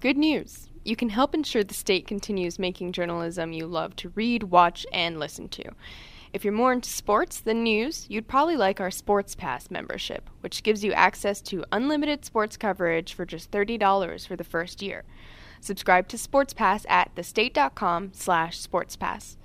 Good 0.00 0.16
news. 0.16 0.68
You 0.84 0.94
can 0.94 1.08
help 1.08 1.34
ensure 1.34 1.64
the 1.64 1.74
state 1.74 2.06
continues 2.06 2.60
making 2.60 2.92
journalism 2.92 3.52
you 3.52 3.66
love 3.66 3.96
to 3.96 4.10
read, 4.10 4.44
watch, 4.44 4.86
and 4.92 5.18
listen 5.18 5.48
to. 5.48 5.72
If 6.32 6.44
you're 6.44 6.52
more 6.52 6.72
into 6.72 6.88
sports 6.88 7.40
than 7.40 7.64
news, 7.64 8.06
you'd 8.08 8.28
probably 8.28 8.56
like 8.56 8.80
our 8.80 8.92
Sports 8.92 9.34
Pass 9.34 9.68
membership, 9.68 10.30
which 10.42 10.62
gives 10.62 10.84
you 10.84 10.92
access 10.92 11.42
to 11.42 11.64
unlimited 11.72 12.24
sports 12.24 12.56
coverage 12.56 13.14
for 13.14 13.26
just 13.26 13.50
$30 13.50 14.28
for 14.28 14.36
the 14.36 14.44
first 14.44 14.80
year. 14.80 15.02
Subscribe 15.60 16.06
to 16.06 16.16
Sports 16.16 16.54
Pass 16.54 16.86
at 16.88 17.16
thestate.com 17.16 18.12
slash 18.14 18.62
sportspass. 18.64 19.38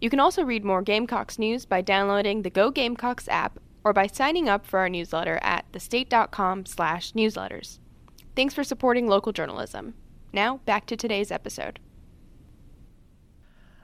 You 0.00 0.10
can 0.10 0.18
also 0.18 0.42
read 0.42 0.64
more 0.64 0.82
Gamecocks 0.82 1.38
news 1.38 1.66
by 1.66 1.82
downloading 1.82 2.42
the 2.42 2.50
Go 2.50 2.72
Gamecocks 2.72 3.28
app 3.28 3.60
or 3.84 3.92
by 3.92 4.06
signing 4.06 4.48
up 4.48 4.66
for 4.66 4.78
our 4.78 4.88
newsletter 4.88 5.38
at 5.42 5.64
thestate.com 5.72 6.66
slash 6.66 7.12
newsletters. 7.12 7.78
Thanks 8.36 8.54
for 8.54 8.64
supporting 8.64 9.06
local 9.06 9.32
journalism. 9.32 9.94
Now, 10.32 10.58
back 10.58 10.86
to 10.86 10.96
today's 10.96 11.30
episode. 11.30 11.80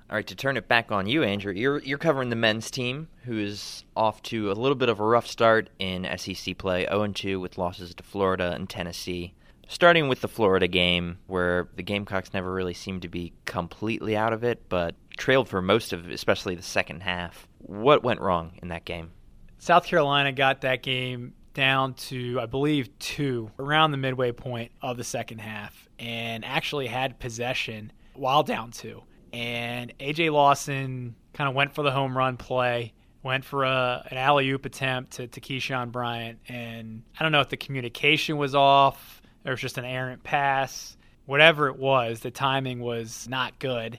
All 0.08 0.14
right, 0.14 0.26
to 0.28 0.36
turn 0.36 0.56
it 0.56 0.68
back 0.68 0.92
on 0.92 1.08
you, 1.08 1.24
Andrew, 1.24 1.52
you're 1.52 1.80
you're 1.80 1.98
covering 1.98 2.30
the 2.30 2.36
men's 2.36 2.70
team, 2.70 3.08
who's 3.24 3.84
off 3.96 4.22
to 4.24 4.52
a 4.52 4.54
little 4.54 4.76
bit 4.76 4.88
of 4.88 5.00
a 5.00 5.04
rough 5.04 5.26
start 5.26 5.68
in 5.80 6.06
SEC 6.16 6.56
play, 6.58 6.86
0-2 6.86 7.40
with 7.40 7.58
losses 7.58 7.92
to 7.96 8.04
Florida 8.04 8.52
and 8.52 8.70
Tennessee. 8.70 9.34
Starting 9.66 10.06
with 10.08 10.20
the 10.20 10.28
Florida 10.28 10.68
game, 10.68 11.18
where 11.26 11.68
the 11.74 11.82
Gamecocks 11.82 12.32
never 12.32 12.52
really 12.52 12.72
seemed 12.72 13.02
to 13.02 13.08
be 13.08 13.32
completely 13.46 14.16
out 14.16 14.32
of 14.32 14.44
it, 14.44 14.68
but 14.68 14.94
trailed 15.16 15.48
for 15.48 15.60
most 15.60 15.92
of, 15.92 16.08
especially 16.08 16.54
the 16.54 16.62
second 16.62 17.02
half. 17.02 17.48
What 17.58 18.04
went 18.04 18.20
wrong 18.20 18.52
in 18.62 18.68
that 18.68 18.84
game? 18.84 19.10
South 19.58 19.84
Carolina 19.84 20.32
got 20.32 20.62
that 20.62 20.82
game 20.82 21.34
down 21.54 21.94
to, 21.94 22.38
I 22.40 22.46
believe, 22.46 22.98
two 22.98 23.50
around 23.58 23.90
the 23.90 23.96
midway 23.96 24.32
point 24.32 24.72
of 24.82 24.96
the 24.96 25.04
second 25.04 25.38
half, 25.38 25.88
and 25.98 26.44
actually 26.44 26.86
had 26.86 27.18
possession 27.18 27.92
while 28.14 28.42
down 28.42 28.70
two 28.70 29.02
and 29.36 29.92
AJ 29.98 30.32
Lawson 30.32 31.14
kind 31.34 31.48
of 31.48 31.54
went 31.54 31.74
for 31.74 31.82
the 31.82 31.90
home 31.90 32.16
run 32.16 32.38
play, 32.38 32.94
went 33.22 33.44
for 33.44 33.64
a, 33.64 34.06
an 34.10 34.16
alley 34.16 34.48
oop 34.48 34.64
attempt 34.64 35.12
to, 35.12 35.26
to 35.26 35.40
Keyshawn 35.40 35.92
Bryant, 35.92 36.38
and 36.48 37.02
I 37.18 37.22
don't 37.22 37.32
know 37.32 37.40
if 37.42 37.50
the 37.50 37.58
communication 37.58 38.38
was 38.38 38.54
off, 38.54 39.20
there 39.42 39.52
was 39.52 39.60
just 39.60 39.76
an 39.76 39.84
errant 39.84 40.22
pass, 40.22 40.96
whatever 41.26 41.68
it 41.68 41.76
was, 41.76 42.20
the 42.20 42.30
timing 42.30 42.80
was 42.80 43.28
not 43.28 43.58
good. 43.58 43.98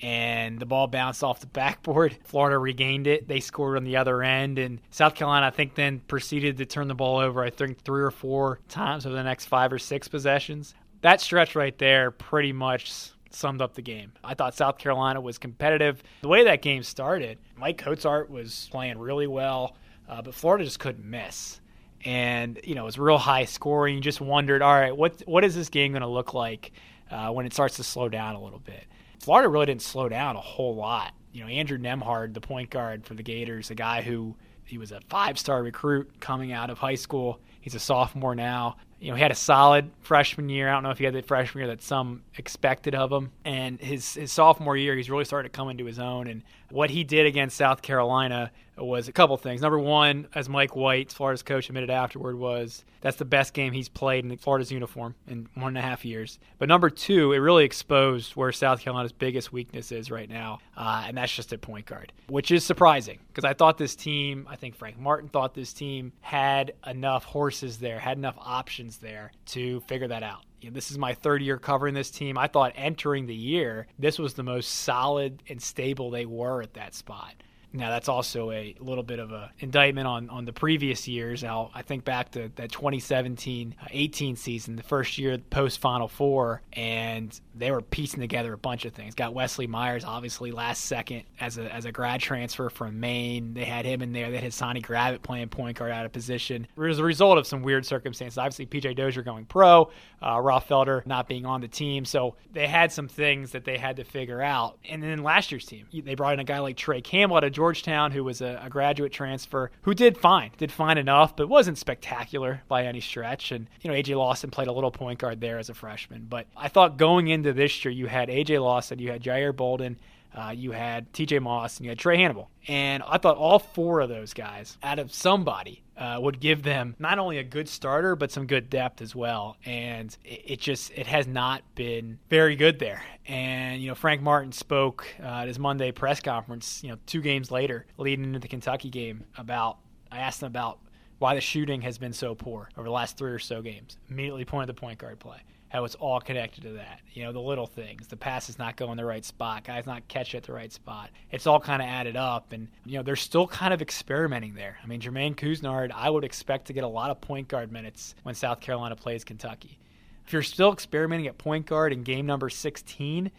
And 0.00 0.58
the 0.58 0.66
ball 0.66 0.86
bounced 0.86 1.24
off 1.24 1.40
the 1.40 1.46
backboard. 1.48 2.16
Florida 2.24 2.58
regained 2.58 3.06
it. 3.06 3.26
They 3.28 3.40
scored 3.40 3.76
on 3.76 3.84
the 3.84 3.96
other 3.96 4.22
end. 4.22 4.58
And 4.58 4.80
South 4.90 5.14
Carolina, 5.14 5.46
I 5.46 5.50
think, 5.50 5.74
then 5.74 6.00
proceeded 6.06 6.58
to 6.58 6.66
turn 6.66 6.88
the 6.88 6.94
ball 6.94 7.18
over, 7.18 7.42
I 7.42 7.50
think, 7.50 7.80
three 7.80 8.02
or 8.02 8.10
four 8.10 8.60
times 8.68 9.06
over 9.06 9.14
the 9.14 9.22
next 9.22 9.46
five 9.46 9.72
or 9.72 9.78
six 9.78 10.08
possessions. 10.08 10.74
That 11.00 11.20
stretch 11.20 11.54
right 11.54 11.76
there 11.78 12.10
pretty 12.10 12.52
much 12.52 13.12
summed 13.30 13.60
up 13.60 13.74
the 13.74 13.82
game. 13.82 14.12
I 14.22 14.34
thought 14.34 14.54
South 14.54 14.78
Carolina 14.78 15.20
was 15.20 15.38
competitive. 15.38 16.02
The 16.22 16.28
way 16.28 16.44
that 16.44 16.62
game 16.62 16.82
started, 16.82 17.38
Maik 17.60 17.76
Kotsar 17.76 18.28
was 18.28 18.68
playing 18.70 18.98
really 18.98 19.26
well, 19.26 19.76
uh, 20.08 20.22
but 20.22 20.34
Florida 20.34 20.64
just 20.64 20.78
couldn't 20.78 21.04
miss. 21.04 21.60
And 22.04 22.60
you 22.62 22.74
know 22.74 22.82
it 22.82 22.86
was 22.86 22.98
real 22.98 23.18
high 23.18 23.44
scoring. 23.44 23.96
You 23.96 24.00
just 24.00 24.20
wondered, 24.20 24.62
all 24.62 24.72
right, 24.72 24.96
what 24.96 25.20
what 25.26 25.44
is 25.44 25.54
this 25.54 25.68
game 25.68 25.92
going 25.92 26.02
to 26.02 26.08
look 26.08 26.32
like 26.32 26.72
uh, 27.10 27.30
when 27.30 27.44
it 27.44 27.52
starts 27.52 27.76
to 27.76 27.84
slow 27.84 28.08
down 28.08 28.36
a 28.36 28.42
little 28.42 28.60
bit? 28.60 28.84
Florida 29.20 29.48
really 29.48 29.66
didn't 29.66 29.82
slow 29.82 30.08
down 30.08 30.36
a 30.36 30.40
whole 30.40 30.74
lot. 30.74 31.14
You 31.32 31.42
know, 31.42 31.48
Andrew 31.48 31.78
Nembhard, 31.78 32.34
the 32.34 32.40
point 32.40 32.70
guard 32.70 33.04
for 33.04 33.14
the 33.14 33.22
Gators, 33.22 33.70
a 33.70 33.74
guy 33.74 34.02
who 34.02 34.36
he 34.64 34.78
was 34.78 34.92
a 34.92 35.00
five-star 35.08 35.62
recruit 35.62 36.20
coming 36.20 36.52
out 36.52 36.70
of 36.70 36.78
high 36.78 36.94
school. 36.94 37.40
He's 37.60 37.74
a 37.74 37.80
sophomore 37.80 38.34
now 38.34 38.76
you 39.00 39.10
know, 39.10 39.16
he 39.16 39.22
had 39.22 39.30
a 39.30 39.36
solid 39.36 39.90
freshman 40.00 40.48
year. 40.48 40.68
I 40.68 40.72
don't 40.72 40.82
know 40.82 40.90
if 40.90 40.98
he 40.98 41.04
had 41.04 41.14
the 41.14 41.22
freshman 41.22 41.62
year 41.62 41.68
that 41.68 41.82
some 41.82 42.22
expected 42.36 42.94
of 42.94 43.12
him. 43.12 43.30
And 43.44 43.80
his 43.80 44.14
his 44.14 44.32
sophomore 44.32 44.76
year, 44.76 44.96
he's 44.96 45.08
really 45.08 45.24
started 45.24 45.52
to 45.52 45.56
come 45.56 45.68
into 45.68 45.84
his 45.84 45.98
own. 45.98 46.26
And 46.26 46.42
what 46.70 46.90
he 46.90 47.04
did 47.04 47.26
against 47.26 47.56
South 47.56 47.80
Carolina 47.80 48.50
was 48.78 49.08
a 49.08 49.12
couple 49.12 49.36
things. 49.36 49.60
Number 49.60 49.78
one, 49.78 50.28
as 50.34 50.48
Mike 50.48 50.76
White, 50.76 51.12
Florida's 51.12 51.42
coach, 51.42 51.68
admitted 51.68 51.90
afterward, 51.90 52.36
was 52.36 52.84
that's 53.00 53.16
the 53.16 53.24
best 53.24 53.54
game 53.54 53.72
he's 53.72 53.88
played 53.88 54.24
in 54.24 54.36
Florida's 54.36 54.72
uniform 54.72 55.14
in 55.26 55.48
one 55.54 55.68
and 55.68 55.78
a 55.78 55.82
half 55.82 56.04
years. 56.04 56.38
But 56.58 56.68
number 56.68 56.90
two, 56.90 57.32
it 57.32 57.38
really 57.38 57.64
exposed 57.64 58.36
where 58.36 58.52
South 58.52 58.80
Carolina's 58.80 59.12
biggest 59.12 59.52
weakness 59.52 59.92
is 59.92 60.10
right 60.10 60.28
now, 60.28 60.58
uh, 60.76 61.04
and 61.06 61.16
that's 61.16 61.34
just 61.34 61.52
at 61.52 61.60
point 61.60 61.86
guard, 61.86 62.12
which 62.28 62.50
is 62.50 62.64
surprising 62.64 63.18
because 63.28 63.44
I 63.44 63.54
thought 63.54 63.78
this 63.78 63.94
team, 63.94 64.46
I 64.48 64.56
think 64.56 64.74
Frank 64.74 64.98
Martin 64.98 65.28
thought 65.28 65.54
this 65.54 65.72
team 65.72 66.12
had 66.20 66.72
enough 66.86 67.24
horses 67.24 67.78
there, 67.78 67.98
had 67.98 68.18
enough 68.18 68.36
options 68.38 68.98
there 68.98 69.32
to 69.46 69.80
figure 69.80 70.08
that 70.08 70.22
out. 70.22 70.44
This 70.60 70.90
is 70.90 70.98
my 70.98 71.14
third 71.14 71.40
year 71.42 71.56
covering 71.56 71.94
this 71.94 72.10
team. 72.10 72.36
I 72.36 72.48
thought 72.48 72.72
entering 72.74 73.26
the 73.26 73.34
year, 73.34 73.86
this 73.98 74.18
was 74.18 74.34
the 74.34 74.42
most 74.42 74.68
solid 74.68 75.42
and 75.48 75.62
stable 75.62 76.10
they 76.10 76.26
were 76.26 76.62
at 76.62 76.74
that 76.74 76.94
spot. 76.94 77.34
Now 77.72 77.90
that's 77.90 78.08
also 78.08 78.50
a 78.50 78.74
little 78.80 79.02
bit 79.02 79.18
of 79.18 79.32
an 79.32 79.50
indictment 79.58 80.06
on, 80.06 80.30
on 80.30 80.44
the 80.44 80.52
previous 80.52 81.06
years. 81.06 81.42
Now 81.42 81.70
I 81.74 81.82
think 81.82 82.04
back 82.04 82.32
to 82.32 82.50
that 82.56 82.70
2017-18 82.70 84.32
uh, 84.32 84.36
season, 84.36 84.76
the 84.76 84.82
first 84.82 85.18
year 85.18 85.38
post 85.50 85.78
Final 85.80 86.08
Four, 86.08 86.62
and 86.72 87.38
they 87.54 87.70
were 87.70 87.82
piecing 87.82 88.20
together 88.20 88.52
a 88.52 88.58
bunch 88.58 88.84
of 88.84 88.94
things. 88.94 89.14
Got 89.14 89.34
Wesley 89.34 89.66
Myers 89.66 90.04
obviously 90.04 90.50
last 90.50 90.84
second 90.84 91.24
as 91.40 91.58
a 91.58 91.72
as 91.72 91.84
a 91.84 91.92
grad 91.92 92.20
transfer 92.20 92.70
from 92.70 93.00
Maine. 93.00 93.54
They 93.54 93.64
had 93.64 93.84
him 93.84 94.02
in 94.02 94.12
there. 94.12 94.30
They 94.30 94.38
had 94.38 94.54
Sonny 94.54 94.80
Gravett 94.80 95.22
playing 95.22 95.48
point 95.48 95.76
guard 95.76 95.90
out 95.90 96.06
of 96.06 96.12
position. 96.12 96.66
It 96.76 96.80
was 96.80 96.98
a 96.98 97.04
result 97.04 97.38
of 97.38 97.46
some 97.46 97.62
weird 97.62 97.84
circumstances. 97.84 98.38
Obviously 98.38 98.66
PJ 98.66 98.96
Dozier 98.96 99.22
going 99.22 99.44
pro, 99.44 99.90
uh, 100.22 100.40
Ralph 100.40 100.68
Felder 100.68 101.04
not 101.06 101.28
being 101.28 101.44
on 101.44 101.60
the 101.60 101.68
team, 101.68 102.04
so 102.04 102.36
they 102.52 102.66
had 102.66 102.90
some 102.92 103.08
things 103.08 103.52
that 103.52 103.64
they 103.64 103.76
had 103.76 103.96
to 103.96 104.04
figure 104.04 104.40
out. 104.40 104.78
And 104.88 105.02
then 105.02 105.22
last 105.22 105.52
year's 105.52 105.66
team, 105.66 105.86
they 105.92 106.14
brought 106.14 106.34
in 106.34 106.40
a 106.40 106.44
guy 106.44 106.60
like 106.60 106.76
Trey 106.76 107.00
Campbell 107.00 107.38
of 107.38 107.57
Georgetown, 107.58 108.12
who 108.12 108.22
was 108.22 108.40
a, 108.40 108.60
a 108.62 108.70
graduate 108.70 109.10
transfer, 109.10 109.72
who 109.82 109.92
did 109.92 110.16
fine, 110.16 110.52
did 110.58 110.70
fine 110.70 110.96
enough, 110.96 111.34
but 111.34 111.48
wasn't 111.48 111.76
spectacular 111.76 112.62
by 112.68 112.84
any 112.84 113.00
stretch. 113.00 113.50
And, 113.50 113.66
you 113.80 113.90
know, 113.90 113.96
AJ 113.96 114.16
Lawson 114.16 114.48
played 114.52 114.68
a 114.68 114.72
little 114.72 114.92
point 114.92 115.18
guard 115.18 115.40
there 115.40 115.58
as 115.58 115.68
a 115.68 115.74
freshman. 115.74 116.26
But 116.30 116.46
I 116.56 116.68
thought 116.68 116.98
going 116.98 117.26
into 117.26 117.52
this 117.52 117.84
year, 117.84 117.90
you 117.90 118.06
had 118.06 118.28
AJ 118.28 118.62
Lawson, 118.62 119.00
you 119.00 119.10
had 119.10 119.24
Jair 119.24 119.56
Bolden, 119.56 119.98
uh, 120.32 120.54
you 120.56 120.70
had 120.70 121.12
TJ 121.12 121.42
Moss, 121.42 121.78
and 121.78 121.84
you 121.84 121.90
had 121.90 121.98
Trae 121.98 122.16
Hannibal. 122.16 122.48
And 122.68 123.02
I 123.04 123.18
thought 123.18 123.36
all 123.36 123.58
four 123.58 124.02
of 124.02 124.08
those 124.08 124.34
guys, 124.34 124.78
out 124.84 125.00
of 125.00 125.12
somebody, 125.12 125.82
uh, 125.98 126.18
would 126.20 126.38
give 126.40 126.62
them 126.62 126.94
not 126.98 127.18
only 127.18 127.38
a 127.38 127.44
good 127.44 127.68
starter, 127.68 128.14
but 128.14 128.30
some 128.30 128.46
good 128.46 128.70
depth 128.70 129.02
as 129.02 129.14
well. 129.14 129.56
And 129.64 130.16
it, 130.24 130.42
it, 130.44 130.60
just 130.60 130.92
it 130.92 131.06
has 131.06 131.26
not 131.26 131.62
been 131.74 132.18
very 132.30 132.54
good 132.56 132.78
there. 132.78 133.02
And, 133.26 133.82
you 133.82 133.88
know, 133.88 133.94
Frank 133.94 134.22
Martin 134.22 134.52
spoke 134.52 135.06
uh, 135.20 135.26
at 135.26 135.48
his 135.48 135.58
Monday 135.58 135.90
press 135.90 136.20
conference, 136.20 136.82
you 136.82 136.90
know, 136.90 136.98
two 137.06 137.20
games 137.20 137.50
later, 137.50 137.84
leading 137.96 138.24
into 138.24 138.38
the 138.38 138.48
Kentucky 138.48 138.90
game, 138.90 139.24
about, 139.36 139.78
I 140.10 140.20
asked 140.20 140.42
him 140.42 140.46
about 140.46 140.78
why 141.18 141.34
the 141.34 141.40
shooting 141.40 141.82
has 141.82 141.98
been 141.98 142.12
so 142.12 142.34
poor 142.34 142.68
over 142.76 142.86
the 142.86 142.92
last 142.92 143.18
three 143.18 143.32
or 143.32 143.40
so 143.40 143.60
games. 143.60 143.96
Immediately 144.08 144.44
pointed 144.44 144.68
the 144.68 144.80
point 144.80 144.98
guard 144.98 145.18
play 145.18 145.38
how 145.68 145.84
it's 145.84 145.94
all 145.96 146.20
connected 146.20 146.62
to 146.62 146.72
that. 146.72 147.00
You 147.12 147.24
know, 147.24 147.32
the 147.32 147.40
little 147.40 147.66
things. 147.66 148.06
The 148.06 148.16
pass 148.16 148.48
is 148.48 148.58
not 148.58 148.76
going 148.76 148.96
the 148.96 149.04
right 149.04 149.24
spot. 149.24 149.64
Guys 149.64 149.86
not 149.86 150.08
catch 150.08 150.34
at 150.34 150.44
the 150.44 150.52
right 150.52 150.72
spot. 150.72 151.10
It's 151.30 151.46
all 151.46 151.60
kind 151.60 151.82
of 151.82 151.88
added 151.88 152.16
up. 152.16 152.52
And, 152.52 152.68
you 152.86 152.96
know, 152.96 153.02
they're 153.02 153.16
still 153.16 153.46
kind 153.46 153.74
of 153.74 153.82
experimenting 153.82 154.54
there. 154.54 154.78
I 154.82 154.86
mean, 154.86 155.00
Jermaine 155.00 155.34
Couisnard, 155.34 155.92
I 155.94 156.08
would 156.08 156.24
expect 156.24 156.68
to 156.68 156.72
get 156.72 156.84
a 156.84 156.88
lot 156.88 157.10
of 157.10 157.20
point 157.20 157.48
guard 157.48 157.70
minutes 157.70 158.14
when 158.22 158.34
South 158.34 158.60
Carolina 158.60 158.96
plays 158.96 159.24
Kentucky. 159.24 159.78
if 160.26 160.32
you're 160.32 160.42
still 160.42 160.72
experimenting 160.72 161.26
at 161.26 161.38
point 161.38 161.66
guard 161.66 161.92
in 161.92 162.02
game 162.02 162.26
number 162.26 162.48
16, 162.48 163.30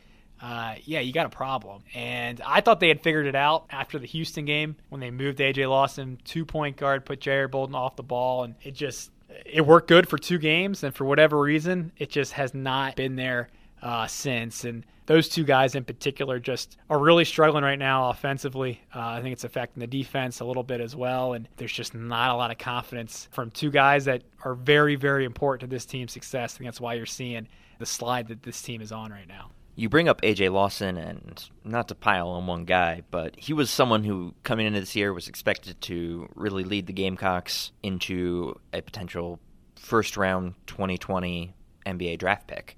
uh, 0.42 0.76
yeah, 0.84 1.00
you 1.00 1.12
got 1.12 1.26
a 1.26 1.30
problem. 1.30 1.84
And 1.94 2.42
I 2.46 2.62
thought 2.62 2.80
they 2.80 2.88
had 2.88 3.02
figured 3.02 3.26
it 3.26 3.36
out 3.36 3.66
after 3.70 4.00
the 4.00 4.08
Houston 4.08 4.46
game 4.46 4.76
when 4.90 5.02
they 5.02 5.12
moved 5.12 5.40
AJ 5.40 5.70
Lawson 5.70 6.18
to 6.26 6.46
point 6.46 6.78
guard, 6.78 7.06
put 7.06 7.20
Jair 7.20 7.50
Bolden 7.50 7.76
off 7.76 7.96
the 7.96 8.04
ball, 8.04 8.44
and 8.44 8.56
it 8.64 8.74
just 8.74 9.12
it 9.46 9.66
worked 9.66 9.88
good 9.88 10.08
for 10.08 10.18
two 10.18 10.38
games. 10.38 10.84
And 10.84 10.94
for 10.94 11.06
whatever 11.06 11.40
reason, 11.40 11.92
it 11.98 12.10
just 12.10 12.34
has 12.34 12.54
not 12.54 12.96
been 12.96 13.16
there 13.16 13.50
uh, 13.82 14.08
since. 14.08 14.64
And 14.64 14.86
those 15.06 15.28
two 15.28 15.44
guys 15.44 15.76
in 15.76 15.84
particular 15.84 16.40
just 16.40 16.78
are 16.90 17.00
really 17.00 17.26
struggling 17.26 17.64
right 17.64 17.80
now 17.80 18.10
offensively. 18.10 18.82
Uh, 18.94 19.00
I 19.00 19.22
think 19.22 19.34
it's 19.34 19.44
affecting 19.44 19.82
the 19.82 19.88
defense 19.88 20.40
a 20.40 20.46
little 20.46 20.64
bit 20.64 20.82
as 20.82 20.96
well. 20.96 21.34
And 21.34 21.48
there's 21.58 21.74
just 21.74 21.96
not 21.96 22.32
a 22.32 22.36
lot 22.36 22.52
of 22.52 22.58
confidence 22.58 23.28
from 23.32 23.50
two 23.52 23.72
guys 23.72 24.06
that 24.06 24.24
are 24.44 24.54
very, 24.54 24.96
very 24.96 25.26
important 25.26 25.70
to 25.70 25.76
this 25.76 25.86
team's 25.86 26.12
success. 26.12 26.58
Think 26.58 26.68
that's 26.68 26.82
why 26.82 26.94
you're 26.94 27.06
seeing 27.06 27.48
the 27.80 27.86
slide 27.86 28.28
that 28.28 28.44
this 28.44 28.62
team 28.62 28.82
is 28.82 28.92
on 28.92 29.12
right 29.12 29.28
now. 29.28 29.52
You 29.80 29.88
bring 29.88 30.10
up 30.10 30.22
AJ 30.24 30.52
Lawson, 30.52 30.98
and 30.98 31.42
not 31.64 31.88
to 31.88 31.96
pile 31.96 32.28
on 32.28 32.48
one 32.48 32.66
guy, 32.66 33.04
but 33.12 33.34
he 33.40 33.54
was 33.54 33.70
someone 33.70 34.04
who, 34.04 34.36
coming 34.44 34.68
into 34.68 34.82
this 34.82 34.94
year, 34.94 35.14
was 35.14 35.30
expected 35.30 35.80
to 35.84 36.28
really 36.36 36.66
lead 36.66 36.86
the 36.86 36.92
Gamecocks 36.92 37.72
into 37.82 38.60
a 38.74 38.82
potential 38.82 39.40
first 39.78 40.18
round 40.18 40.56
2020 40.68 41.54
NBA 41.86 42.18
draft 42.18 42.46
pick. 42.46 42.78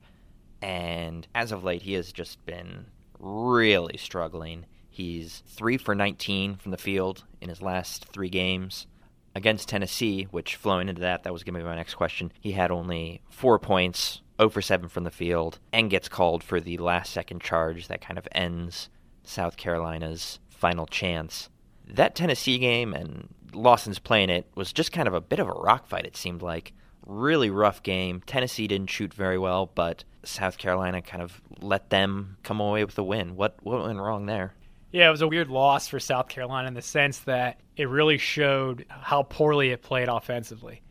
And 0.62 1.28
as 1.34 1.52
of 1.52 1.64
late, 1.64 1.82
he 1.82 1.94
has 1.94 2.12
just 2.12 2.46
been 2.46 2.86
really 3.18 3.98
struggling. 3.98 4.68
He's 4.88 5.42
3 5.48 5.78
for 5.78 5.96
19 5.96 6.58
from 6.58 6.70
the 6.70 6.78
field 6.78 7.24
in 7.42 7.50
his 7.50 7.64
last 7.64 8.06
three 8.14 8.30
games. 8.30 8.86
Against 9.34 9.70
Tennessee, 9.70 10.28
which 10.30 10.56
flowing 10.56 10.88
into 10.88 11.02
that, 11.02 11.24
that 11.24 11.34
was 11.34 11.44
going 11.44 11.56
to 11.56 11.62
be 11.62 11.66
my 11.66 11.76
next 11.76 11.96
question, 11.96 12.32
he 12.40 12.52
had 12.52 12.70
only 12.70 13.24
four 13.32 13.58
points, 13.58 14.22
0 14.42 14.50
for 14.50 14.62
7 14.62 14.90
from 14.90 15.04
the 15.04 15.12
field, 15.12 15.60
and 15.72 15.90
gets 15.90 16.10
called 16.10 16.44
for 16.44 16.60
the 16.60 16.78
last 16.78 17.14
second 17.14 17.42
charge 17.42 17.88
that 17.88 18.02
kind 18.02 18.18
of 18.18 18.28
ends 18.32 18.90
South 19.24 19.56
Carolina's 19.56 20.40
final 20.50 20.88
chance. 20.88 21.50
That 21.88 22.16
Tennessee 22.16 22.58
game 22.58 22.94
and 22.94 23.30
Lawson's 23.54 24.00
playing 24.00 24.30
it 24.30 24.50
was 24.56 24.74
just 24.74 24.92
kind 24.92 25.08
of 25.08 25.14
a 25.14 25.22
bit 25.22 25.40
of 25.40 25.48
a 25.48 25.54
rock 25.54 25.88
fight, 25.88 26.06
it 26.06 26.18
seemed 26.18 26.42
like. 26.42 26.74
Really 27.06 27.50
rough 27.50 27.84
game. 27.84 28.22
Tennessee 28.26 28.68
didn't 28.68 28.90
shoot 28.90 29.14
very 29.14 29.38
well, 29.38 29.72
but 29.74 30.04
South 30.24 30.58
Carolina 30.58 31.02
kind 31.02 31.22
of 31.22 31.42
let 31.60 31.90
them 31.90 32.38
come 32.44 32.60
away 32.60 32.86
with 32.86 32.96
the 32.96 33.04
win. 33.04 33.36
What 33.36 33.58
what 33.64 33.84
went 33.84 34.00
wrong 34.00 34.26
there? 34.26 34.54
Yeah, 34.92 35.08
it 35.08 35.12
was 35.12 35.22
a 35.22 35.28
weird 35.28 35.50
loss 35.50 35.88
for 35.88 36.00
South 36.00 36.28
Carolina 36.28 36.68
in 36.68 36.74
the 36.74 36.82
sense 36.82 37.20
that 37.20 37.60
it 37.78 37.90
really 37.90 38.18
showed 38.18 38.86
how 38.90 39.24
poorly 39.24 39.72
it 39.72 39.82
played 39.82 40.10
offensively. 40.10 40.82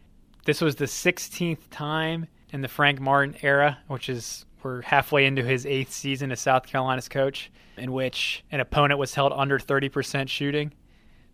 This 0.47 0.61
was 0.61 0.77
the 0.77 0.87
16th 0.87 1.69
time 1.71 2.27
in 2.53 2.61
the 2.61 2.69
Frank 2.69 3.01
Martin 3.01 3.37
era, 3.43 3.79
which 3.89 4.09
is 4.09 4.45
we're 4.63 4.83
halfway 4.83 5.25
into 5.25 5.43
his 5.43 5.65
eighth 5.65 5.93
season 5.93 6.31
as 6.33 6.41
South 6.41 6.67
Carolina's 6.67 7.09
coach, 7.09 7.51
in 7.77 7.93
which 7.93 8.45
an 8.51 8.61
opponent 8.61 8.99
was 8.99 9.15
held 9.15 9.33
under 9.35 9.59
30% 9.59 10.29
shooting. 10.29 10.73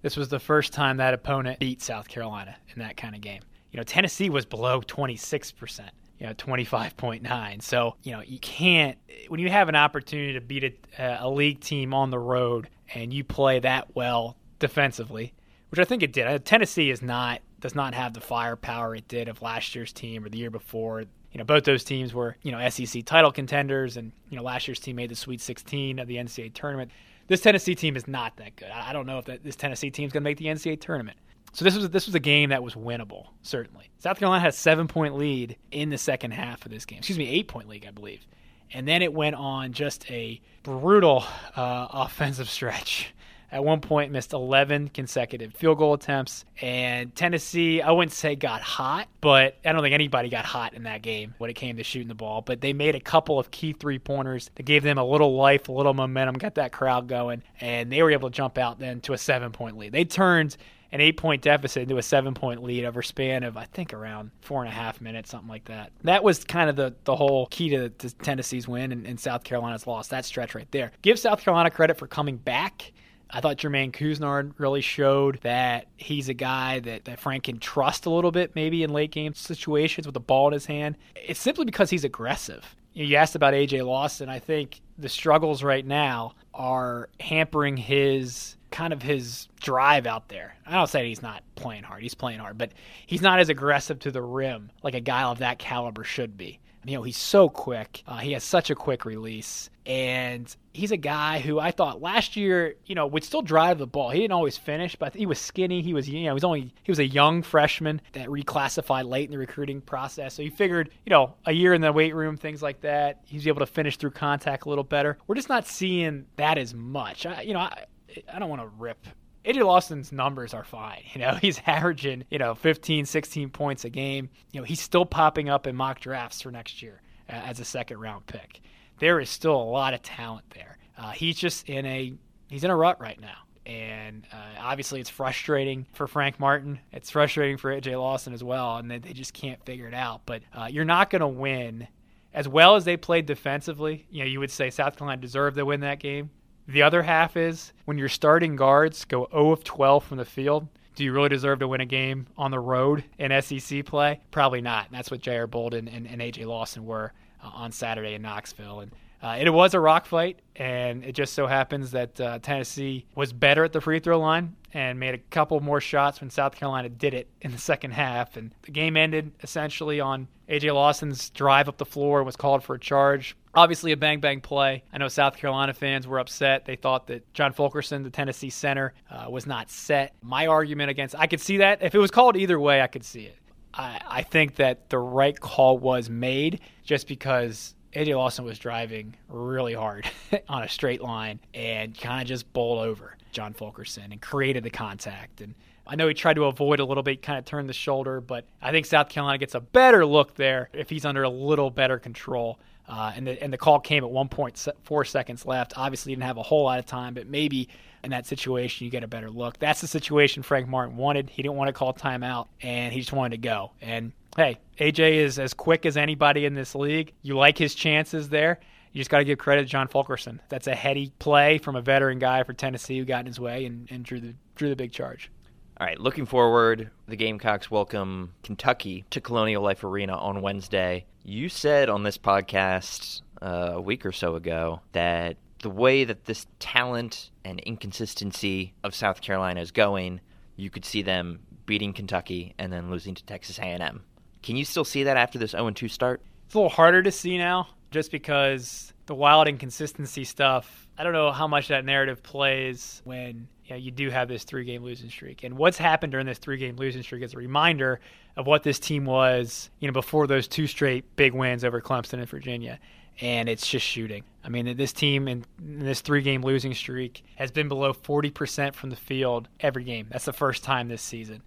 This 0.02 0.16
was 0.16 0.28
the 0.28 0.38
first 0.38 0.72
time 0.72 0.98
that 0.98 1.14
opponent 1.14 1.58
beat 1.58 1.82
South 1.82 2.08
Carolina 2.08 2.56
in 2.74 2.80
that 2.80 2.96
kind 2.96 3.14
of 3.14 3.20
game. 3.20 3.42
You 3.72 3.78
know, 3.78 3.82
Tennessee 3.82 4.30
was 4.30 4.46
below 4.46 4.80
26%, 4.80 5.80
you 6.18 6.26
know, 6.26 6.34
25.9. 6.34 7.62
So, 7.62 7.96
you 8.02 8.12
know, 8.12 8.20
you 8.20 8.38
can't, 8.38 8.96
when 9.28 9.40
you 9.40 9.50
have 9.50 9.68
an 9.68 9.74
opportunity 9.74 10.34
to 10.34 10.40
beat 10.40 10.78
a, 10.98 11.02
uh, 11.02 11.26
a 11.26 11.30
league 11.30 11.60
team 11.60 11.92
on 11.92 12.10
the 12.10 12.18
road 12.18 12.68
and 12.94 13.12
you 13.12 13.24
play 13.24 13.58
that 13.58 13.94
well 13.96 14.36
defensively, 14.58 15.34
which 15.70 15.80
I 15.80 15.84
think 15.84 16.02
it 16.02 16.12
did. 16.12 16.26
Uh, 16.26 16.38
Tennessee 16.38 16.90
is 16.90 17.02
not, 17.02 17.40
does 17.60 17.74
not 17.74 17.94
have 17.94 18.12
the 18.12 18.20
firepower 18.20 18.94
it 18.94 19.08
did 19.08 19.28
of 19.28 19.42
last 19.42 19.74
year's 19.74 19.92
team 19.92 20.24
or 20.24 20.28
the 20.28 20.38
year 20.38 20.50
before. 20.50 21.00
You 21.00 21.38
know, 21.38 21.44
both 21.44 21.64
those 21.64 21.84
teams 21.84 22.14
were, 22.14 22.36
you 22.42 22.52
know, 22.52 22.68
SEC 22.68 23.04
title 23.04 23.32
contenders, 23.32 23.96
and, 23.96 24.12
you 24.30 24.36
know, 24.36 24.42
last 24.42 24.68
year's 24.68 24.80
team 24.80 24.96
made 24.96 25.10
the 25.10 25.16
Sweet 25.16 25.40
16 25.40 25.98
of 25.98 26.08
the 26.08 26.16
NCAA 26.16 26.54
tournament. 26.54 26.90
This 27.28 27.40
Tennessee 27.40 27.74
team 27.74 27.96
is 27.96 28.06
not 28.06 28.36
that 28.36 28.56
good. 28.56 28.68
I 28.70 28.92
don't 28.92 29.06
know 29.06 29.18
if 29.18 29.24
that, 29.26 29.42
this 29.42 29.56
Tennessee 29.56 29.90
team 29.90 30.06
is 30.06 30.12
going 30.12 30.22
to 30.22 30.24
make 30.24 30.38
the 30.38 30.46
NCAA 30.46 30.80
tournament. 30.80 31.18
So 31.52 31.64
this 31.64 31.74
was 31.74 31.88
this 31.88 32.04
was 32.04 32.14
a 32.14 32.20
game 32.20 32.50
that 32.50 32.62
was 32.62 32.74
winnable, 32.74 33.28
certainly. 33.40 33.88
South 33.98 34.18
Carolina 34.18 34.40
had 34.40 34.50
a 34.50 34.56
seven 34.56 34.86
point 34.86 35.16
lead 35.16 35.56
in 35.70 35.88
the 35.88 35.96
second 35.96 36.32
half 36.32 36.66
of 36.66 36.70
this 36.70 36.84
game. 36.84 36.98
Excuse 36.98 37.16
me, 37.16 37.26
eight 37.30 37.48
point 37.48 37.66
lead, 37.66 37.86
I 37.86 37.92
believe. 37.92 38.26
And 38.74 38.86
then 38.86 39.00
it 39.00 39.12
went 39.12 39.36
on 39.36 39.72
just 39.72 40.10
a 40.10 40.38
brutal 40.64 41.24
uh, 41.56 41.88
offensive 41.92 42.50
stretch. 42.50 43.14
At 43.52 43.64
one 43.64 43.80
point, 43.80 44.12
missed 44.12 44.32
11 44.32 44.88
consecutive 44.88 45.54
field 45.54 45.78
goal 45.78 45.94
attempts. 45.94 46.44
And 46.60 47.14
Tennessee, 47.14 47.80
I 47.80 47.90
wouldn't 47.90 48.12
say 48.12 48.34
got 48.34 48.62
hot, 48.62 49.08
but 49.20 49.56
I 49.64 49.72
don't 49.72 49.82
think 49.82 49.94
anybody 49.94 50.28
got 50.28 50.44
hot 50.44 50.74
in 50.74 50.82
that 50.84 51.02
game 51.02 51.34
when 51.38 51.50
it 51.50 51.54
came 51.54 51.76
to 51.76 51.84
shooting 51.84 52.08
the 52.08 52.14
ball. 52.14 52.42
But 52.42 52.60
they 52.60 52.72
made 52.72 52.94
a 52.94 53.00
couple 53.00 53.38
of 53.38 53.50
key 53.50 53.72
three 53.72 53.98
pointers 53.98 54.50
that 54.56 54.64
gave 54.64 54.82
them 54.82 54.98
a 54.98 55.04
little 55.04 55.36
life, 55.36 55.68
a 55.68 55.72
little 55.72 55.94
momentum, 55.94 56.36
got 56.36 56.56
that 56.56 56.72
crowd 56.72 57.08
going, 57.08 57.42
and 57.60 57.90
they 57.90 58.02
were 58.02 58.10
able 58.10 58.30
to 58.30 58.34
jump 58.34 58.58
out 58.58 58.78
then 58.78 59.00
to 59.02 59.12
a 59.12 59.18
seven 59.18 59.52
point 59.52 59.78
lead. 59.78 59.92
They 59.92 60.04
turned 60.04 60.56
an 60.92 61.00
eight 61.00 61.16
point 61.16 61.42
deficit 61.42 61.82
into 61.82 61.98
a 61.98 62.02
seven 62.02 62.34
point 62.34 62.62
lead 62.62 62.84
over 62.84 63.00
a 63.00 63.04
span 63.04 63.42
of 63.42 63.56
I 63.56 63.64
think 63.64 63.92
around 63.92 64.30
four 64.40 64.62
and 64.62 64.68
a 64.68 64.74
half 64.74 65.00
minutes, 65.00 65.30
something 65.30 65.48
like 65.48 65.66
that. 65.66 65.92
That 66.02 66.22
was 66.22 66.44
kind 66.44 66.70
of 66.70 66.76
the, 66.76 66.94
the 67.04 67.16
whole 67.16 67.46
key 67.46 67.70
to, 67.70 67.90
to 67.90 68.14
Tennessee's 68.16 68.68
win 68.68 68.92
and, 68.92 69.06
and, 69.06 69.18
South 69.18 69.44
Carolina's 69.44 69.86
loss. 69.86 70.08
That 70.08 70.24
stretch 70.24 70.54
right 70.54 70.70
there. 70.70 70.92
Give 71.02 71.18
South 71.18 71.40
Carolina 71.40 71.70
credit 71.70 71.98
for 71.98 72.06
coming 72.06 72.36
back. 72.36 72.92
I 73.30 73.40
thought 73.40 73.56
Jermaine 73.56 73.92
Couisnard 73.92 74.52
really 74.58 74.80
showed 74.80 75.40
that 75.42 75.86
he's 75.96 76.28
a 76.28 76.34
guy 76.34 76.80
that, 76.80 77.06
that 77.06 77.18
Frank 77.18 77.44
can 77.44 77.58
trust 77.58 78.06
a 78.06 78.10
little 78.10 78.30
bit, 78.30 78.54
maybe 78.54 78.82
in 78.82 78.92
late 78.92 79.10
game 79.10 79.34
situations 79.34 80.06
with 80.06 80.14
the 80.14 80.20
ball 80.20 80.48
in 80.48 80.52
his 80.52 80.66
hand. 80.66 80.96
It's 81.16 81.40
simply 81.40 81.64
because 81.64 81.90
he's 81.90 82.04
aggressive. 82.04 82.76
You 82.92 83.16
asked 83.16 83.34
about 83.34 83.52
AJ 83.52 83.84
Lawson. 83.84 84.28
I 84.28 84.38
think 84.38 84.80
the 84.96 85.08
struggles 85.08 85.62
right 85.62 85.84
now 85.84 86.32
are 86.54 87.08
hampering 87.20 87.76
his 87.76 88.56
kind 88.70 88.92
of 88.92 89.02
his 89.02 89.48
drive 89.60 90.06
out 90.06 90.28
there. 90.28 90.56
I 90.66 90.72
don't 90.72 90.88
say 90.88 91.08
he's 91.08 91.22
not 91.22 91.42
playing 91.56 91.82
hard. 91.82 92.02
He's 92.02 92.14
playing 92.14 92.38
hard, 92.38 92.58
but 92.58 92.72
he's 93.06 93.22
not 93.22 93.38
as 93.38 93.48
aggressive 93.48 93.98
to 94.00 94.10
the 94.10 94.22
rim 94.22 94.70
like 94.82 94.94
a 94.94 95.00
guy 95.00 95.24
of 95.24 95.38
that 95.38 95.58
caliber 95.58 96.04
should 96.04 96.36
be. 96.36 96.58
You 96.86 96.96
know, 96.96 97.02
he's 97.02 97.16
so 97.16 97.48
quick. 97.48 98.04
Uh, 98.06 98.18
he 98.18 98.32
has 98.32 98.44
such 98.44 98.70
a 98.70 98.76
quick 98.76 99.04
release. 99.04 99.70
And 99.84 100.54
he's 100.72 100.92
a 100.92 100.96
guy 100.96 101.40
who 101.40 101.58
I 101.58 101.72
thought 101.72 102.00
last 102.00 102.36
year, 102.36 102.74
you 102.86 102.94
know, 102.94 103.06
would 103.08 103.24
still 103.24 103.42
drive 103.42 103.78
the 103.78 103.86
ball. 103.86 104.10
He 104.10 104.20
didn't 104.20 104.32
always 104.32 104.56
finish, 104.56 104.94
but 104.94 105.14
he 105.14 105.26
was 105.26 105.40
skinny. 105.40 105.82
He 105.82 105.94
was, 105.94 106.08
you 106.08 106.24
know, 106.24 106.30
he 106.30 106.34
was 106.34 106.44
only 106.44 106.72
he 106.82 106.90
was 106.90 107.00
a 107.00 107.06
young 107.06 107.42
freshman 107.42 108.00
that 108.12 108.28
reclassified 108.28 109.08
late 109.08 109.24
in 109.24 109.32
the 109.32 109.38
recruiting 109.38 109.80
process. 109.80 110.34
So 110.34 110.42
he 110.42 110.50
figured, 110.50 110.90
you 111.04 111.10
know, 111.10 111.34
a 111.44 111.52
year 111.52 111.74
in 111.74 111.80
the 111.80 111.92
weight 111.92 112.14
room, 112.14 112.36
things 112.36 112.62
like 112.62 112.80
that, 112.82 113.20
he's 113.24 113.48
able 113.48 113.60
to 113.60 113.66
finish 113.66 113.96
through 113.96 114.12
contact 114.12 114.66
a 114.66 114.68
little 114.68 114.84
better. 114.84 115.18
We're 115.26 115.36
just 115.36 115.48
not 115.48 115.66
seeing 115.66 116.26
that 116.36 116.56
as 116.56 116.72
much. 116.72 117.26
I, 117.26 117.42
you 117.42 117.52
know, 117.52 117.60
I, 117.60 117.84
I 118.32 118.38
don't 118.38 118.48
want 118.48 118.62
to 118.62 118.68
rip 118.78 119.06
AJ 119.46 119.64
Lawson's 119.64 120.12
numbers 120.12 120.52
are 120.54 120.64
fine. 120.64 121.02
You 121.14 121.22
know, 121.22 121.34
he's 121.34 121.62
averaging, 121.66 122.24
you 122.30 122.38
know, 122.38 122.54
15, 122.54 123.06
16 123.06 123.48
points 123.50 123.84
a 123.84 123.90
game. 123.90 124.28
You 124.52 124.60
know, 124.60 124.64
he's 124.64 124.80
still 124.80 125.06
popping 125.06 125.48
up 125.48 125.66
in 125.66 125.74
mock 125.74 126.00
drafts 126.00 126.42
for 126.42 126.50
next 126.50 126.82
year 126.82 127.00
uh, 127.30 127.32
as 127.32 127.58
a 127.58 127.64
second 127.64 128.00
round 128.00 128.26
pick. 128.26 128.60
There 128.98 129.18
is 129.18 129.30
still 129.30 129.54
a 129.54 129.62
lot 129.62 129.94
of 129.94 130.02
talent 130.02 130.44
there. 130.50 130.76
Uh, 130.98 131.12
he's 131.12 131.36
just 131.36 131.68
in 131.68 131.86
a 131.86 132.12
he's 132.48 132.64
in 132.64 132.70
a 132.70 132.76
rut 132.76 133.00
right 133.00 133.20
now. 133.20 133.38
And 133.64 134.26
uh, 134.32 134.60
obviously, 134.60 135.00
it's 135.00 135.10
frustrating 135.10 135.86
for 135.92 136.06
Frank 136.06 136.38
Martin. 136.38 136.78
It's 136.92 137.10
frustrating 137.10 137.56
for 137.56 137.74
AJ 137.74 137.98
Lawson 137.98 138.32
as 138.32 138.44
well, 138.44 138.76
and 138.76 138.90
they, 138.90 138.98
they 138.98 139.12
just 139.12 139.32
can't 139.32 139.64
figure 139.64 139.88
it 139.88 139.94
out. 139.94 140.22
But 140.24 140.42
uh, 140.54 140.68
you're 140.70 140.84
not 140.84 141.10
going 141.10 141.20
to 141.20 141.26
win 141.28 141.88
as 142.32 142.46
well 142.46 142.76
as 142.76 142.84
they 142.84 142.96
played 142.96 143.26
defensively. 143.26 144.06
You 144.10 144.20
know, 144.20 144.26
you 144.26 144.38
would 144.38 144.52
say 144.52 144.70
South 144.70 144.96
Carolina 144.96 145.20
deserved 145.20 145.56
to 145.56 145.64
win 145.64 145.80
that 145.80 145.98
game. 145.98 146.30
The 146.68 146.82
other 146.82 147.02
half 147.02 147.36
is 147.36 147.72
when 147.84 147.96
your 147.96 148.08
starting 148.08 148.56
guards 148.56 149.04
go 149.04 149.28
0 149.30 149.52
of 149.52 149.64
12 149.64 150.04
from 150.04 150.18
the 150.18 150.24
field. 150.24 150.66
Do 150.96 151.04
you 151.04 151.12
really 151.12 151.28
deserve 151.28 151.58
to 151.60 151.68
win 151.68 151.80
a 151.80 151.86
game 151.86 152.26
on 152.36 152.50
the 152.50 152.58
road 152.58 153.04
in 153.18 153.42
SEC 153.42 153.84
play? 153.84 154.20
Probably 154.30 154.60
not. 154.60 154.86
And 154.86 154.96
that's 154.96 155.10
what 155.10 155.20
Jair 155.20 155.48
Bolden 155.48 155.88
and, 155.88 156.06
and 156.06 156.20
AJ 156.20 156.46
Lawson 156.46 156.86
were 156.86 157.12
uh, 157.42 157.50
on 157.52 157.70
Saturday 157.70 158.14
in 158.14 158.22
Knoxville. 158.22 158.80
And 158.80 158.92
uh, 159.22 159.36
it 159.40 159.50
was 159.50 159.74
a 159.74 159.80
rock 159.80 160.06
fight, 160.06 160.40
and 160.56 161.04
it 161.04 161.12
just 161.12 161.34
so 161.34 161.46
happens 161.46 161.90
that 161.90 162.20
uh, 162.20 162.38
Tennessee 162.40 163.06
was 163.14 163.32
better 163.32 163.64
at 163.64 163.72
the 163.72 163.80
free 163.80 163.98
throw 163.98 164.18
line 164.18 164.54
and 164.74 165.00
made 165.00 165.14
a 165.14 165.18
couple 165.18 165.58
more 165.60 165.80
shots 165.80 166.20
when 166.20 166.30
South 166.30 166.54
Carolina 166.54 166.88
did 166.88 167.14
it 167.14 167.28
in 167.40 167.50
the 167.50 167.58
second 167.58 167.92
half. 167.92 168.36
And 168.36 168.52
the 168.62 168.70
game 168.70 168.96
ended 168.96 169.32
essentially 169.42 170.00
on 170.00 170.28
AJ 170.48 170.74
Lawson's 170.74 171.30
drive 171.30 171.68
up 171.68 171.78
the 171.78 171.86
floor 171.86 172.22
was 172.22 172.36
called 172.36 172.62
for 172.62 172.74
a 172.74 172.78
charge. 172.78 173.36
Obviously, 173.56 173.92
a 173.92 173.96
bang 173.96 174.20
bang 174.20 174.40
play. 174.40 174.84
I 174.92 174.98
know 174.98 175.08
South 175.08 175.36
Carolina 175.36 175.72
fans 175.72 176.06
were 176.06 176.18
upset. 176.18 176.66
They 176.66 176.76
thought 176.76 177.06
that 177.06 177.32
John 177.32 177.52
Fulkerson, 177.52 178.02
the 178.02 178.10
Tennessee 178.10 178.50
center, 178.50 178.92
uh, 179.10 179.26
was 179.30 179.46
not 179.46 179.70
set. 179.70 180.14
My 180.22 180.46
argument 180.46 180.90
against 180.90 181.14
I 181.14 181.26
could 181.26 181.40
see 181.40 181.56
that. 181.58 181.82
If 181.82 181.94
it 181.94 181.98
was 181.98 182.10
called 182.10 182.36
either 182.36 182.60
way, 182.60 182.82
I 182.82 182.86
could 182.86 183.04
see 183.04 183.22
it. 183.22 183.38
I, 183.72 184.00
I 184.06 184.22
think 184.22 184.56
that 184.56 184.90
the 184.90 184.98
right 184.98 185.38
call 185.38 185.78
was 185.78 186.10
made 186.10 186.60
just 186.84 187.08
because 187.08 187.74
AJ 187.94 188.14
Lawson 188.14 188.44
was 188.44 188.58
driving 188.58 189.16
really 189.28 189.72
hard 189.72 190.08
on 190.48 190.62
a 190.62 190.68
straight 190.68 191.00
line 191.00 191.40
and 191.54 191.98
kind 191.98 192.20
of 192.20 192.28
just 192.28 192.52
bowled 192.52 192.84
over 192.84 193.16
John 193.32 193.54
Fulkerson 193.54 194.12
and 194.12 194.20
created 194.20 194.64
the 194.64 194.70
contact. 194.70 195.40
And 195.40 195.54
I 195.86 195.94
know 195.94 196.08
he 196.08 196.14
tried 196.14 196.34
to 196.34 196.44
avoid 196.44 196.80
a 196.80 196.84
little 196.84 197.02
bit, 197.02 197.22
kind 197.22 197.38
of 197.38 197.44
turned 197.44 197.68
the 197.68 197.74
shoulder, 197.74 198.20
but 198.20 198.44
I 198.60 198.70
think 198.70 198.86
South 198.86 199.08
Carolina 199.08 199.38
gets 199.38 199.54
a 199.54 199.60
better 199.60 200.04
look 200.04 200.34
there 200.34 200.68
if 200.72 200.90
he's 200.90 201.04
under 201.04 201.22
a 201.22 201.28
little 201.28 201.70
better 201.70 201.98
control. 201.98 202.58
Uh, 202.88 203.12
and 203.16 203.26
the 203.26 203.42
and 203.42 203.52
the 203.52 203.58
call 203.58 203.80
came 203.80 204.04
at 204.04 204.10
1.4 204.10 205.06
seconds 205.06 205.44
left. 205.44 205.72
Obviously, 205.76 206.12
didn't 206.12 206.24
have 206.24 206.36
a 206.36 206.42
whole 206.42 206.64
lot 206.64 206.78
of 206.78 206.86
time, 206.86 207.14
but 207.14 207.26
maybe 207.26 207.68
in 208.04 208.10
that 208.10 208.26
situation 208.26 208.84
you 208.84 208.90
get 208.90 209.02
a 209.02 209.08
better 209.08 209.30
look. 209.30 209.58
That's 209.58 209.80
the 209.80 209.88
situation 209.88 210.42
Frank 210.42 210.68
Martin 210.68 210.96
wanted. 210.96 211.28
He 211.28 211.42
didn't 211.42 211.56
want 211.56 211.68
to 211.68 211.72
call 211.72 211.92
timeout, 211.92 212.46
and 212.62 212.92
he 212.92 213.00
just 213.00 213.12
wanted 213.12 213.42
to 213.42 213.48
go. 213.48 213.72
And 213.80 214.12
hey, 214.36 214.58
AJ 214.78 215.16
is 215.16 215.38
as 215.38 215.52
quick 215.54 215.84
as 215.84 215.96
anybody 215.96 216.44
in 216.44 216.54
this 216.54 216.74
league. 216.74 217.12
You 217.22 217.36
like 217.36 217.58
his 217.58 217.74
chances 217.74 218.28
there. 218.28 218.60
You 218.92 219.00
just 219.00 219.10
got 219.10 219.18
to 219.18 219.24
give 219.24 219.38
credit 219.38 219.62
to 219.62 219.68
John 219.68 219.88
Fulkerson. 219.88 220.40
That's 220.48 220.68
a 220.68 220.74
heady 220.74 221.12
play 221.18 221.58
from 221.58 221.76
a 221.76 221.82
veteran 221.82 222.18
guy 222.18 222.44
for 222.44 222.54
Tennessee 222.54 222.98
who 222.98 223.04
got 223.04 223.20
in 223.20 223.26
his 223.26 223.38
way 223.38 223.66
and, 223.66 223.88
and 223.90 224.04
drew 224.04 224.20
the 224.20 224.34
drew 224.54 224.68
the 224.68 224.76
big 224.76 224.92
charge. 224.92 225.30
All 225.78 225.86
right, 225.86 226.00
looking 226.00 226.24
forward, 226.24 226.90
the 227.06 227.16
Gamecocks 227.16 227.70
welcome 227.70 228.32
Kentucky 228.42 229.04
to 229.10 229.20
Colonial 229.20 229.62
Life 229.62 229.84
Arena 229.84 230.16
on 230.16 230.40
Wednesday. 230.40 231.04
You 231.22 231.50
said 231.50 231.90
on 231.90 232.02
this 232.02 232.16
podcast 232.16 233.20
uh, 233.42 233.72
a 233.74 233.80
week 233.82 234.06
or 234.06 234.12
so 234.12 234.36
ago 234.36 234.80
that 234.92 235.36
the 235.60 235.68
way 235.68 236.04
that 236.04 236.24
this 236.24 236.46
talent 236.60 237.30
and 237.44 237.60
inconsistency 237.60 238.72
of 238.84 238.94
South 238.94 239.20
Carolina 239.20 239.60
is 239.60 239.70
going, 239.70 240.22
you 240.56 240.70
could 240.70 240.86
see 240.86 241.02
them 241.02 241.40
beating 241.66 241.92
Kentucky 241.92 242.54
and 242.58 242.72
then 242.72 242.90
losing 242.90 243.14
to 243.14 243.24
Texas 243.26 243.58
A&M. 243.58 244.02
Can 244.42 244.56
you 244.56 244.64
still 244.64 244.84
see 244.84 245.02
that 245.02 245.18
after 245.18 245.38
this 245.38 245.52
0-2 245.52 245.90
start? 245.90 246.22
It's 246.46 246.54
a 246.54 246.58
little 246.58 246.70
harder 246.70 247.02
to 247.02 247.12
see 247.12 247.36
now, 247.36 247.68
just 247.90 248.10
because 248.10 248.94
the 249.04 249.14
wild 249.14 249.46
inconsistency 249.46 250.24
stuff. 250.24 250.88
I 250.96 251.04
don't 251.04 251.12
know 251.12 251.32
how 251.32 251.46
much 251.46 251.68
that 251.68 251.84
narrative 251.84 252.22
plays 252.22 253.02
when 253.04 253.48
you, 253.66 253.74
know, 253.74 253.76
you 253.76 253.90
do 253.90 254.10
have 254.10 254.28
this 254.28 254.44
three 254.44 254.64
game 254.64 254.82
losing 254.82 255.10
streak. 255.10 255.42
And 255.44 255.56
what's 255.56 255.78
happened 255.78 256.12
during 256.12 256.26
this 256.26 256.38
three 256.38 256.56
game 256.56 256.76
losing 256.76 257.02
streak 257.02 257.22
is 257.22 257.34
a 257.34 257.38
reminder 257.38 258.00
of 258.36 258.46
what 258.46 258.62
this 258.62 258.78
team 258.78 259.04
was, 259.04 259.70
you 259.80 259.88
know, 259.88 259.92
before 259.92 260.26
those 260.26 260.46
two 260.46 260.66
straight 260.66 261.16
big 261.16 261.34
wins 261.34 261.64
over 261.64 261.80
Clemson 261.80 262.14
and 262.14 262.28
Virginia. 262.28 262.78
And 263.20 263.48
it's 263.48 263.66
just 263.66 263.84
shooting. 263.84 264.24
I 264.44 264.50
mean, 264.50 264.76
this 264.76 264.92
team 264.92 265.26
in, 265.26 265.44
this 265.58 266.00
three 266.00 266.22
game 266.22 266.42
losing 266.42 266.74
streak 266.74 267.24
has 267.36 267.50
been 267.50 267.68
below 267.68 267.92
40% 267.92 268.74
from 268.74 268.90
the 268.90 268.96
field 268.96 269.48
every 269.58 269.84
game. 269.84 270.06
That's 270.10 270.26
the 270.26 270.32
first 270.32 270.62
time 270.62 270.88
this 270.88 271.02
season. 271.02 271.42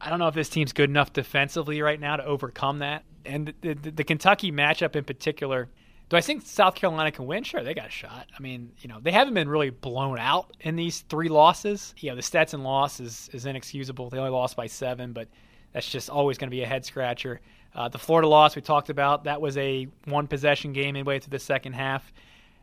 I 0.00 0.08
don't 0.08 0.18
know 0.18 0.28
if 0.28 0.34
this 0.34 0.48
team's 0.48 0.72
good 0.72 0.88
enough 0.88 1.12
defensively 1.12 1.82
right 1.82 2.00
now 2.00 2.16
to 2.16 2.24
overcome 2.24 2.78
that. 2.78 3.04
And 3.26 3.52
the, 3.60 3.74
the, 3.74 3.90
the 3.90 4.04
Kentucky 4.04 4.50
matchup 4.50 4.96
in 4.96 5.04
particular, 5.04 5.68
do 6.10 6.16
I 6.16 6.20
think 6.20 6.42
South 6.44 6.74
Carolina 6.74 7.12
can 7.12 7.24
win? 7.24 7.44
Sure, 7.44 7.62
they 7.62 7.72
got 7.72 7.86
a 7.86 7.90
shot. 7.90 8.26
I 8.36 8.42
mean, 8.42 8.72
you 8.80 8.88
know, 8.88 8.98
they 9.00 9.12
haven't 9.12 9.34
been 9.34 9.48
really 9.48 9.70
blown 9.70 10.18
out 10.18 10.56
in 10.60 10.74
these 10.74 11.02
three 11.02 11.28
losses. 11.28 11.94
You 11.98 12.10
know, 12.10 12.16
the 12.16 12.22
Stetson 12.22 12.64
loss 12.64 12.98
is, 12.98 13.30
is 13.32 13.46
inexcusable. 13.46 14.10
They 14.10 14.18
only 14.18 14.32
lost 14.32 14.56
by 14.56 14.66
seven, 14.66 15.12
but 15.12 15.28
that's 15.72 15.88
just 15.88 16.10
always 16.10 16.36
going 16.36 16.48
to 16.48 16.54
be 16.54 16.64
a 16.64 16.66
head 16.66 16.84
scratcher. 16.84 17.40
Uh, 17.76 17.88
the 17.88 17.98
Florida 17.98 18.26
loss 18.26 18.56
we 18.56 18.62
talked 18.62 18.90
about, 18.90 19.22
that 19.24 19.40
was 19.40 19.56
a 19.56 19.86
one 20.06 20.26
possession 20.26 20.72
game 20.72 20.94
midway 20.94 21.20
through 21.20 21.30
the 21.30 21.38
second 21.38 21.74
half. 21.74 22.12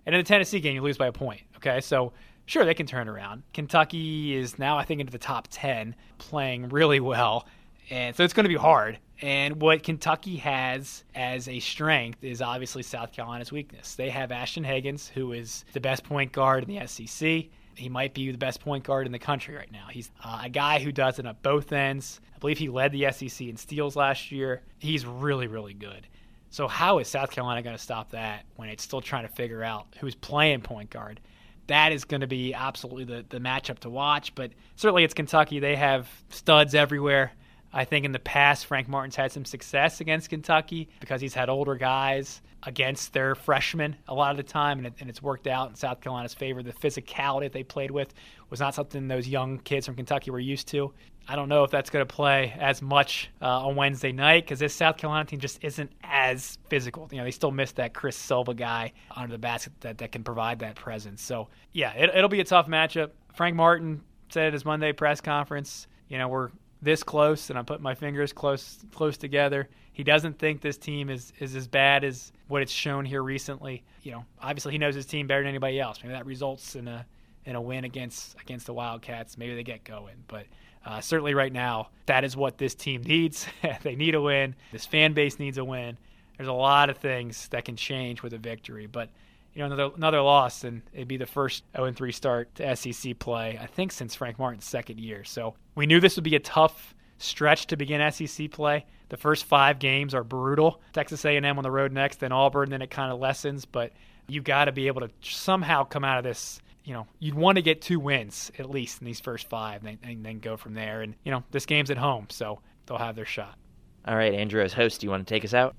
And 0.05 0.13
in 0.13 0.19
the 0.19 0.27
Tennessee 0.27 0.60
game, 0.60 0.75
you 0.75 0.81
lose 0.81 0.97
by 0.97 1.07
a 1.07 1.13
point. 1.13 1.41
Okay, 1.55 1.79
so 1.79 2.12
sure, 2.47 2.65
they 2.65 2.73
can 2.73 2.86
turn 2.86 3.07
around. 3.07 3.43
Kentucky 3.53 4.36
is 4.36 4.60
now, 4.60 4.77
I 4.77 4.83
think, 4.83 4.99
into 4.99 5.12
the 5.12 5.17
top 5.17 5.47
10, 5.51 5.95
playing 6.17 6.67
really 6.67 6.99
well. 6.99 7.47
And 7.89 8.13
so 8.13 8.25
it's 8.25 8.33
going 8.33 8.43
to 8.43 8.49
be 8.49 8.55
hard. 8.55 8.99
And 9.21 9.60
what 9.62 9.82
Kentucky 9.82 10.38
has 10.38 11.03
as 11.15 11.47
a 11.47 11.60
strength 11.60 12.23
is 12.23 12.41
obviously 12.41 12.84
South 12.84 13.12
Carolina's 13.12 13.51
weakness. 13.51 13.95
They 13.95 14.10
have 14.10 14.32
Ashton 14.32 14.63
Hagans, 14.63 15.10
who 15.10 15.32
is 15.32 15.65
the 15.73 15.80
best 15.80 16.03
point 16.03 16.32
guard 16.32 16.63
in 16.63 16.75
the 16.75 16.86
SEC. 16.86 17.45
He 17.75 17.89
might 17.89 18.13
be 18.13 18.32
the 18.32 18.38
best 18.38 18.60
point 18.60 18.84
guard 18.84 19.06
in 19.06 19.12
the 19.12 19.19
country 19.19 19.56
right 19.56 19.71
now. 19.71 19.88
He's 19.89 20.12
uh, 20.23 20.41
a 20.43 20.49
guy 20.49 20.80
who 20.80 20.91
does 20.91 21.19
it 21.19 21.25
at 21.25 21.41
both 21.41 21.71
ends. 21.71 22.21
I 22.36 22.39
believe 22.39 22.58
he 22.58 22.69
led 22.69 22.91
the 22.91 23.12
SEC 23.12 23.47
in 23.47 23.58
steals 23.58 23.95
last 23.95 24.32
year. 24.32 24.62
He's 24.77 25.06
really, 25.06 25.47
really 25.47 25.73
good. 25.73 26.08
So, 26.49 26.67
how 26.67 26.99
is 26.99 27.08
South 27.08 27.32
Carolina 27.32 27.62
going 27.62 27.75
to 27.75 27.82
stop 27.82 28.12
that 28.12 28.45
when 28.56 28.69
it's 28.69 28.84
still 28.84 29.01
trying 29.01 29.27
to 29.27 29.34
figure 29.34 29.63
out 29.63 29.88
who's 29.99 30.15
playing 30.15 30.62
point 30.62 30.89
guard? 30.89 31.19
That 31.67 31.91
is 31.91 32.06
going 32.06 32.21
to 32.21 32.27
be 32.27 32.53
absolutely 32.53 33.03
the, 33.03 33.25
the 33.27 33.39
matchup 33.39 33.80
to 33.80 33.89
watch. 33.89 34.34
But 34.34 34.51
certainly, 34.75 35.03
it's 35.03 35.13
Kentucky. 35.13 35.60
They 35.60 35.75
have 35.75 36.10
studs 36.30 36.73
everywhere. 36.73 37.34
I 37.77 37.85
think 37.85 38.05
in 38.05 38.11
the 38.11 38.17
past, 38.17 38.65
Frank 38.65 38.87
Martin's 38.87 39.15
had 39.15 39.31
some 39.31 39.45
success 39.45 40.01
against 40.01 40.31
Kentucky 40.31 40.89
because 40.99 41.21
he's 41.21 41.35
had 41.35 41.47
older 41.47 41.75
guys 41.75 42.41
against 42.63 43.13
their 43.13 43.35
freshmen 43.35 43.95
a 44.07 44.15
lot 44.15 44.31
of 44.31 44.37
the 44.37 44.41
time, 44.41 44.79
and, 44.79 44.87
it, 44.87 44.93
and 44.99 45.07
it's 45.11 45.21
worked 45.21 45.45
out 45.45 45.69
in 45.69 45.75
South 45.75 46.01
Carolina's 46.01 46.33
favor. 46.33 46.63
The 46.63 46.73
physicality 46.73 47.41
that 47.41 47.53
they 47.53 47.61
played 47.61 47.91
with 47.91 48.15
was 48.49 48.59
not 48.59 48.73
something 48.73 49.07
those 49.07 49.27
young 49.27 49.59
kids 49.59 49.85
from 49.85 49.93
Kentucky 49.93 50.31
were 50.31 50.39
used 50.39 50.67
to. 50.69 50.91
I 51.27 51.35
don't 51.35 51.49
know 51.49 51.63
if 51.65 51.69
that's 51.69 51.91
going 51.91 52.01
to 52.03 52.11
play 52.11 52.51
as 52.59 52.81
much 52.81 53.29
uh, 53.43 53.67
on 53.67 53.75
Wednesday 53.75 54.11
night 54.11 54.45
because 54.45 54.57
this 54.57 54.73
South 54.73 54.97
Carolina 54.97 55.25
team 55.25 55.39
just 55.39 55.63
isn't 55.63 55.91
as 56.03 56.57
physical. 56.69 57.07
You 57.11 57.19
know, 57.19 57.25
they 57.25 57.31
still 57.31 57.51
miss 57.51 57.73
that 57.73 57.93
Chris 57.93 58.15
Silva 58.15 58.55
guy 58.55 58.93
under 59.15 59.31
the 59.31 59.37
basket 59.37 59.73
that, 59.81 59.99
that 59.99 60.11
can 60.11 60.23
provide 60.23 60.57
that 60.59 60.77
presence. 60.77 61.21
So, 61.21 61.49
yeah, 61.73 61.91
it, 61.91 62.09
it'll 62.15 62.27
be 62.27 62.39
a 62.39 62.43
tough 62.43 62.67
matchup. 62.67 63.11
Frank 63.35 63.55
Martin 63.55 64.01
said 64.29 64.47
at 64.47 64.53
his 64.53 64.65
Monday 64.65 64.93
press 64.93 65.21
conference, 65.21 65.85
you 66.07 66.17
know, 66.17 66.27
we're 66.27 66.49
this 66.81 67.03
close, 67.03 67.49
and 67.49 67.57
I'm 67.57 67.65
putting 67.65 67.83
my 67.83 67.95
fingers 67.95 68.33
close 68.33 68.79
close 68.93 69.17
together. 69.17 69.69
He 69.93 70.03
doesn't 70.03 70.37
think 70.37 70.61
this 70.61 70.77
team 70.77 71.09
is 71.09 71.33
is 71.39 71.55
as 71.55 71.67
bad 71.67 72.03
as 72.03 72.31
what 72.47 72.61
it's 72.61 72.71
shown 72.71 73.05
here 73.05 73.23
recently. 73.23 73.83
You 74.03 74.11
know, 74.11 74.25
obviously 74.41 74.73
he 74.73 74.77
knows 74.77 74.95
his 74.95 75.05
team 75.05 75.27
better 75.27 75.41
than 75.41 75.49
anybody 75.49 75.79
else. 75.79 75.99
Maybe 76.01 76.13
that 76.13 76.25
results 76.25 76.75
in 76.75 76.87
a 76.87 77.05
in 77.45 77.55
a 77.55 77.61
win 77.61 77.83
against 77.83 78.35
against 78.39 78.65
the 78.65 78.73
Wildcats. 78.73 79.37
Maybe 79.37 79.55
they 79.55 79.63
get 79.63 79.83
going, 79.83 80.15
but 80.27 80.45
uh, 80.85 81.01
certainly 81.01 81.33
right 81.33 81.51
now 81.51 81.89
that 82.05 82.23
is 82.23 82.37
what 82.37 82.57
this 82.57 82.75
team 82.75 83.01
needs. 83.01 83.47
they 83.81 83.95
need 83.95 84.15
a 84.15 84.21
win. 84.21 84.55
This 84.71 84.85
fan 84.85 85.13
base 85.13 85.39
needs 85.39 85.57
a 85.57 85.65
win. 85.65 85.97
There's 86.37 86.49
a 86.49 86.53
lot 86.53 86.89
of 86.91 86.97
things 86.97 87.47
that 87.49 87.65
can 87.65 87.75
change 87.75 88.21
with 88.21 88.33
a 88.33 88.37
victory, 88.37 88.85
but 88.85 89.09
you 89.58 89.63
know, 89.63 89.74
another 89.74 89.96
another 89.96 90.22
loss, 90.22 90.63
and 90.63 90.84
it'd 90.93 91.08
be 91.08 91.17
the 91.17 91.26
first 91.26 91.63
0-3 91.74 92.13
start 92.13 92.54
to 92.56 92.76
SEC 92.76 93.17
play, 93.17 93.58
I 93.60 93.65
think, 93.65 93.91
since 93.91 94.13
Frank 94.13 94.38
Martin's 94.38 94.65
second 94.65 95.00
year. 95.00 95.24
So 95.24 95.56
we 95.74 95.88
knew 95.88 96.00
this 96.00 96.15
would 96.15 96.24
be 96.24 96.36
a 96.36 96.39
tough 96.39 96.93
stretch 97.17 97.65
to 97.67 97.76
begin 97.76 98.12
SEC 98.12 98.52
play. 98.52 98.86
The 99.10 99.17
first 99.17 99.46
five 99.46 99.80
games 99.80 100.13
are 100.13 100.24
brutal. 100.24 100.80
Texas 100.93 101.26
A&M 101.26 101.43
on 101.43 101.63
the 101.63 101.72
road 101.72 101.91
next, 101.91 102.20
then 102.20 102.32
Auburn, 102.32 102.70
then 102.70 102.84
it 102.84 102.91
kind 102.91 103.12
of 103.12 103.20
lessens. 103.20 103.65
But 103.65 103.93
you 104.28 104.43
got 104.43 104.65
to 104.65 104.72
be 104.72 104.86
able 104.86 105.02
to 105.02 105.10
somehow 105.22 105.84
come 105.86 106.04
out 106.04 106.20
of 106.20 106.24
this. 106.24 106.62
You 106.84 106.93
know, 106.93 107.08
you'd 107.17 107.34
want 107.34 107.56
to 107.56 107.63
get 107.63 107.82
two 107.82 108.00
wins 108.00 108.52
at 108.60 108.70
least 108.70 109.02
in 109.02 109.06
these 109.06 109.20
first 109.20 109.50
five, 109.50 109.84
and, 109.86 109.98
and 110.04 110.24
then 110.24 110.38
go 110.38 110.56
from 110.56 110.76
there. 110.76 111.02
And 111.02 111.15
you 111.24 111.32
know, 111.32 111.43
this 111.50 111.65
game's 111.65 111.89
at 111.89 111.98
home, 111.98 112.28
so 112.30 112.60
they'll 112.86 113.00
have 113.00 113.15
their 113.15 113.26
shot. 113.26 113.58
All 114.06 114.15
right, 114.15 114.36
Andrew, 114.36 114.62
as 114.62 114.72
host, 114.72 115.02
do 115.02 115.08
you 115.08 115.12
want 115.12 115.26
to 115.26 115.34
take 115.34 115.43
us 115.43 115.56
out? 115.56 115.76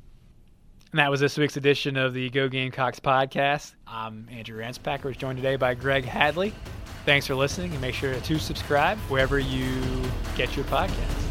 And 0.90 0.98
that 1.00 1.10
was 1.10 1.20
this 1.20 1.36
week's 1.36 1.58
edition 1.58 1.98
of 1.98 2.14
the 2.14 2.30
Go 2.30 2.48
Gamecocks 2.48 2.98
podcast. 2.98 3.74
I'm 3.86 4.26
Andrew 4.30 4.58
Ramspacher, 4.58 5.14
joined 5.16 5.36
today 5.36 5.56
by 5.56 5.74
Greg 5.74 6.06
Hadley. 6.06 6.54
Thanks 7.04 7.26
for 7.26 7.34
listening, 7.34 7.72
and 7.72 7.80
make 7.82 7.94
sure 7.94 8.14
to 8.14 8.38
subscribe 8.38 8.96
wherever 9.10 9.38
you 9.38 9.82
get 10.34 10.56
your 10.56 10.64
podcasts. 10.66 11.27